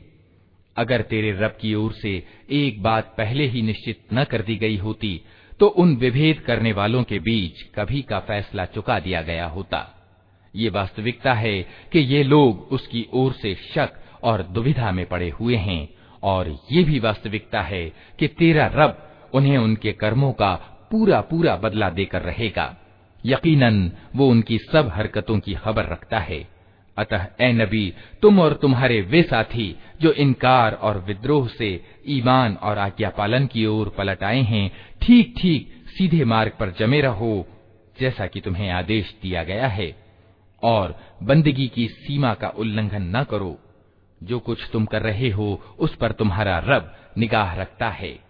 अगर 0.76 1.02
तेरे 1.02 1.30
रब 1.32 1.56
की 1.60 1.74
ओर 1.74 1.92
से 1.92 2.10
एक 2.52 2.82
बात 2.82 3.14
पहले 3.16 3.46
ही 3.46 3.62
निश्चित 3.62 4.00
न 4.14 4.24
कर 4.24 4.42
दी 4.42 4.56
गई 4.56 4.76
होती 4.76 5.20
तो 5.60 5.66
उन 5.74 5.94
विभेद 5.96 6.40
करने 6.40 6.72
वालों 6.72 7.02
के 7.02 7.18
बीच 7.18 7.62
कभी 7.74 8.00
का 8.02 8.18
फैसला 8.20 8.64
चुका 8.64 8.98
दिया 9.00 9.22
गया 9.22 9.46
होता। 9.46 9.80
ये 10.54 10.68
वास्तविकता 10.68 11.32
है 11.34 11.62
कि 11.92 11.98
ये 11.98 12.22
लोग 12.22 12.68
उसकी 12.72 13.06
ओर 13.12 13.32
से 13.32 13.54
शक 13.74 13.92
और 14.22 14.42
दुविधा 14.44 14.90
में 14.92 15.04
पड़े 15.06 15.28
हुए 15.30 15.56
हैं, 15.56 15.88
और 16.22 16.48
ये 16.72 16.82
भी 16.84 16.98
वास्तविकता 16.98 17.60
है 17.62 17.84
कि 18.18 18.28
तेरा 18.28 18.66
रब 18.74 19.30
उन्हें 19.34 19.56
उनके 19.58 19.92
कर्मों 19.92 20.32
का 20.32 20.54
पूरा 20.90 21.20
पूरा 21.20 21.56
बदला 21.56 21.90
देकर 21.90 22.22
रहेगा। 22.22 22.74
यकीनन 23.26 23.92
वो 24.16 24.28
उनकी 24.28 24.58
सब 24.58 24.88
हरकतों 24.94 25.38
की 25.38 25.54
खबर 25.54 25.84
रखता 25.84 26.18
है। 26.18 26.48
अतः, 26.98 27.26
ए 27.40 27.52
नबी, 27.52 27.94
तुम 28.22 28.40
और 28.40 28.54
तुम्हारे 28.54 29.00
वे 29.00 29.22
साथी, 29.22 29.76
जो 30.00 30.12
इनकार 30.12 30.74
और 30.74 30.98
विद्रोह 30.98 31.48
से 31.48 31.84
ईमान 32.08 32.54
और 32.54 32.78
आज्ञा 32.78 33.10
पालन 33.10 33.46
की 33.46 33.66
ओर 33.66 33.88
पलट 33.88 34.24
आए 34.24 34.40
हैं 34.40 34.70
ठीक 35.02 35.34
ठीक 35.38 35.84
सीधे 35.98 36.24
मार्ग 36.24 36.52
पर 36.60 36.70
जमे 36.70 37.00
रहो, 37.00 37.46
जैसा 38.00 38.26
कि 38.26 38.40
तुम्हें 38.40 38.70
आदेश 38.70 39.14
दिया 39.22 39.44
गया 39.44 39.66
है। 39.66 40.06
और 40.62 40.96
बंदगी 41.22 41.68
की 41.68 41.88
सीमा 41.88 42.34
का 42.34 42.48
उल्लंघन 42.48 43.02
न 43.16 43.24
करो। 43.24 43.58
जो 44.22 44.38
कुछ 44.38 44.70
तुम 44.72 44.84
कर 44.84 45.02
रहे 45.02 45.28
हो, 45.28 45.76
उस 45.78 45.96
पर 45.96 46.12
तुम्हारा 46.12 46.58
रब 46.58 46.96
निगाह 47.18 47.54
रखता 47.54 47.88
है। 47.88 48.25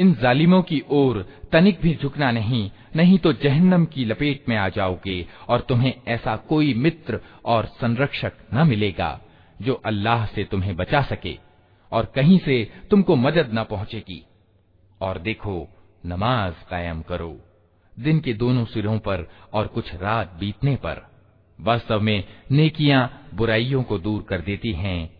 इन 0.00 0.12
जालिमों 0.14 0.62
की 0.62 0.82
ओर 0.90 1.26
तनिक 1.52 1.80
भी 1.80 1.94
झुकना 2.02 2.30
नहीं 2.30 2.70
नहीं 2.96 3.18
तो 3.18 3.32
जहन्नम 3.32 3.84
की 3.84 4.04
लपेट 4.04 4.48
में 4.48 4.56
आ 4.56 4.68
जाओगे 4.68 5.26
और 5.48 5.60
तुम्हें 5.60 5.92
ऐसा 6.08 6.36
कोई 6.36 6.74
मित्र 6.74 7.20
और 7.44 7.64
संरक्षक 7.64 8.32
न 8.54 8.66
मिलेगा, 8.66 9.20
जो 9.62 9.74
अल्लाह 9.74 10.26
से 10.26 10.44
तुम्हें 10.44 10.76
बचा 10.76 11.02
सके 11.02 11.36
और 11.92 12.04
कहीं 12.04 12.38
से 12.38 12.72
तुमको 12.90 13.16
मदद 13.16 13.50
न 13.54 13.64
पहुंचेगी। 13.64 14.24
और 15.00 15.18
देखो, 15.18 15.68
नमाज़ 16.06 16.54
कायम 16.70 17.02
करो, 17.02 17.40
दिन 18.00 18.20
के 18.20 18.34
दोनों 18.34 18.64
सिरों 18.64 18.98
पर 18.98 19.28
और 19.52 19.66
कुछ 19.66 19.94
रात 19.94 20.36
बीतने 20.40 20.76
पर। 20.76 21.06
वास्तव 21.58 22.00
में 22.00 22.24
नेकियाँ 22.50 23.28
बुराइयों 23.34 23.82
को 23.82 23.98
दूर 23.98 24.22
कर 24.22 24.40
देती 24.40 24.72
हैं 24.72 25.19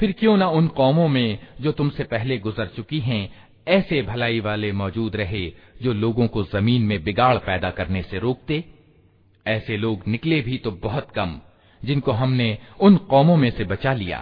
फिर 0.00 0.12
क्यों 0.12 0.36
ना 0.36 0.48
उन 0.48 0.66
कौमों 0.76 1.08
में 1.08 1.38
जो 1.60 1.70
तुमसे 1.72 2.04
पहले 2.04 2.38
गुजर 2.38 2.66
चुकी 2.76 2.98
हैं 3.00 3.22
ऐसे 3.68 4.02
भलाई 4.02 4.40
वाले 4.40 4.70
मौजूद 4.72 5.16
रहे 5.16 5.44
जो 5.82 5.92
लोगों 5.92 6.26
को 6.26 6.42
जमीन 6.52 6.82
में 6.82 7.02
बिगाड़ 7.04 7.36
पैदा 7.38 7.70
करने 7.70 8.02
से 8.02 8.18
रोकते 8.18 8.64
ऐसे 9.46 9.76
लोग 9.76 10.02
निकले 10.08 10.40
भी 10.40 10.58
तो 10.58 10.70
बहुत 10.84 11.10
कम 11.10 11.30
जिनको 11.80 12.12
हमने 12.12 12.48
उन 12.80 12.96
कौमों 13.10 13.36
में 13.36 13.50
से 13.50 13.64
बचा 13.64 13.92
लिया 13.92 14.20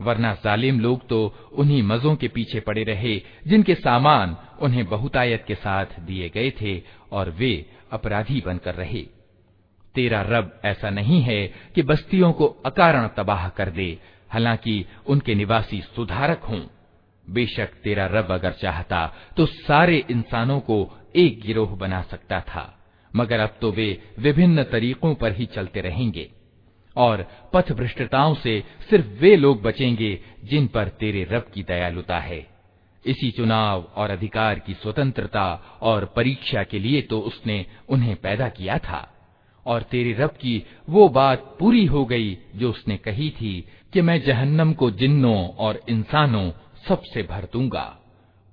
वरना 0.00 0.32
जालिम 0.44 0.80
लोग 0.80 1.06
तो 1.08 1.18
उन्हीं 1.52 1.82
मजों 1.82 2.14
के 2.16 2.28
पीछे 2.28 2.60
पड़े 2.60 2.84
रहे, 2.84 3.16
जिनके 3.46 3.74
सामान 3.74 4.36
उन्हें 4.60 4.84
बहुतायत 4.86 5.44
के 5.48 5.54
साथ 5.54 6.00
दिए 6.00 6.28
गए 6.28 6.50
थे 6.60 6.80
और 7.12 7.30
वे 7.30 7.66
अपराधी 7.92 8.40
बनकर 8.40 8.74
रहे। 8.74 9.02
तेरा 9.94 10.22
रब 10.22 10.60
ऐसा 10.64 10.90
नहीं 10.90 11.20
है 11.22 11.46
कि 11.74 11.82
बस्तियों 11.82 12.32
को 12.32 12.46
अकारण 12.66 13.08
तबाह 13.16 13.48
कर 13.48 13.70
दे, 13.70 13.98
हालाँकि 14.30 14.84
उनके 15.06 15.34
निवासी 15.34 15.80
सुधारक 15.96 16.42
हों। 16.42 16.60
बेशक 17.26 17.70
तेरा 17.84 18.06
रब 18.06 18.30
अगर 18.30 18.52
चाहता 18.52 19.06
तो 19.36 19.46
सारे 19.46 20.04
इंसानों 20.10 20.60
को 20.60 20.78
एक 21.16 21.40
गिरोह 21.40 21.74
बना 21.76 22.02
सकता 22.02 22.40
था, 22.40 22.62
मगर 23.10 23.40
अब 23.40 23.56
तो 23.60 23.70
वे 23.72 24.02
विभिन्न 24.18 24.62
तरीकों 24.62 25.14
पर 25.14 25.32
ही 25.32 25.46
चलते 25.46 25.80
रहेंगे। 25.80 26.30
और 26.96 27.28
पथ 27.52 27.72
भ्रष्टताओं 27.72 28.34
से 28.34 28.64
सिर्फ़ 28.90 29.06
वे 29.06 29.36
लोग 29.36 29.62
बचेंगे 29.62 30.20
जिन 30.44 30.66
पर 30.66 30.88
तेरे 30.88 31.24
रब 31.24 31.46
की 31.54 31.62
दयालुता 31.62 32.18
है। 32.18 32.46
इसी 33.06 33.30
चुनाव 33.30 33.82
और 33.96 34.10
अधिकार 34.10 34.58
की 34.58 34.74
स्वतंत्रता 34.74 35.78
और 35.82 36.04
परीक्षा 36.04 36.62
के 36.62 36.78
लिए 36.78 37.02
तो 37.02 37.20
उसने 37.20 37.66
उन्हें 37.88 38.16
पैदा 38.16 38.48
किया 38.48 38.78
था। 38.78 39.16
और 39.66 39.82
तेरे 39.82 40.12
रब 40.12 40.30
की 40.30 40.64
वो 40.88 41.08
बात 41.08 41.56
पूरी 41.60 41.86
हो 41.86 42.04
गई 42.04 42.38
जो 42.56 42.70
उसने 42.70 42.96
कही 42.96 43.30
थी 43.30 43.66
कि 43.92 44.02
मैं 44.02 44.22
जहन्नम 44.22 44.72
को 44.72 44.90
जिन्नों 44.90 45.48
और 45.48 45.80
इंसानों 45.88 46.50
सबसे 46.88 47.22
भर 47.22 47.48
दूँगा। 47.52 47.98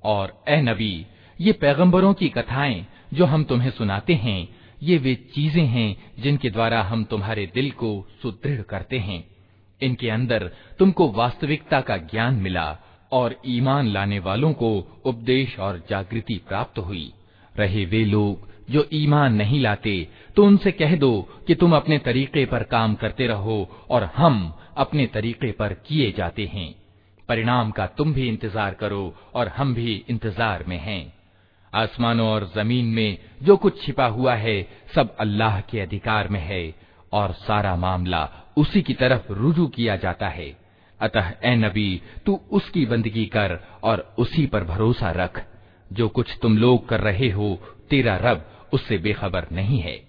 और 0.03 0.43
ए 0.47 0.61
नबी, 0.61 1.05
ये 1.41 1.51
पैगंबरों 1.51 2.13
की 2.13 2.29
कथाएँ 2.29 2.85
जो 3.13 3.25
हम 3.25 3.43
तुम्हें 3.43 3.69
सुनाते 3.69 4.13
हैं 4.13 4.56
ये 4.81 4.97
वे 4.97 5.13
चीज़ें 5.35 5.65
हैं 5.65 5.95
जिनके 6.19 6.49
द्वारा 6.49 6.81
हम 6.81 7.03
तुम्हारे 7.03 7.45
दिल 7.55 7.71
को 7.71 7.89
सुदृढ़ 8.21 8.61
करते 8.61 8.99
हैं। 8.99 9.23
इनके 9.81 10.09
अंदर 10.09 10.51
तुमको 10.79 11.11
वास्तविकता 11.11 11.81
का 11.81 11.97
ज्ञान 12.11 12.35
मिला 12.35 12.67
और 13.11 13.35
ईमान 13.47 13.87
लाने 13.87 14.19
वालों 14.19 14.51
को 14.53 14.69
उपदेश 15.05 15.57
और 15.59 15.81
जागृति 15.89 16.41
प्राप्त 16.47 16.79
हुई। 16.79 17.11
रहे 17.55 17.85
वे 17.85 18.03
लोग 18.05 18.47
जो 18.71 18.85
ईमान 18.93 19.33
नहीं 19.33 19.59
लाते 19.59 20.07
तो 20.35 20.45
उनसे 20.45 20.71
कह 20.71 20.95
दो 20.95 21.21
कि 21.47 21.55
तुम 21.55 21.75
अपने 21.75 21.97
तरीके 21.97 22.45
पर 22.45 22.63
काम 22.63 22.95
करते 22.95 23.27
रहो 23.27 23.85
और 23.89 24.03
हम 24.15 24.53
अपने 24.77 25.05
तरीके 25.07 25.51
पर 25.51 25.73
किए 25.87 26.11
जाते 26.11 26.45
हैं। 26.45 26.73
परिणाम 27.29 27.71
का 27.71 27.85
तुम 27.87 28.13
भी 28.13 28.27
इंतज़ार 28.27 28.73
करो 28.73 29.13
और 29.35 29.47
हम 29.47 29.73
भी 29.73 29.93
इंतज़ार 30.09 30.63
में 30.67 30.77
हैं। 30.79 31.16
आसमानों 31.73 32.29
और 32.29 32.51
ज़मीन 32.55 32.85
में 32.85 33.17
जो 33.43 33.57
कुछ 33.57 33.85
छिपा 33.85 34.05
हुआ 34.05 34.35
है, 34.35 34.67
सब 34.95 35.17
अल्लाह 35.17 35.61
के 35.61 35.79
अधिकार 35.79 36.27
में 36.27 36.39
है 36.39 36.75
और 37.13 37.31
सारा 37.31 37.75
मामला 37.75 38.29
उसी 38.57 38.81
की 38.81 38.93
तरफ़ 38.93 39.33
रुजू 39.33 39.67
किया 39.67 39.95
जाता 39.95 40.27
है। 40.27 40.57
अतः, 40.99 41.33
ए 41.43 41.55
नबी, 41.55 42.01
तू 42.25 42.41
उसकी 42.51 42.85
बंदगी 42.85 43.25
कर 43.25 43.59
और 43.83 44.15
उसी 44.17 44.45
पर 44.45 44.63
भरोसा 44.63 45.11
रख। 45.11 45.45
जो 45.93 46.09
कुछ 46.09 46.37
तुम 46.41 46.57
लोग 46.57 46.89
कर 46.89 46.99
रहे 46.99 47.29
हो, 47.29 47.59
तेरा 47.89 48.17
रब 48.17 48.67
उससे 48.73 48.97
बेखबर 48.97 49.47
नहीं 49.51 49.79
है। 49.79 50.06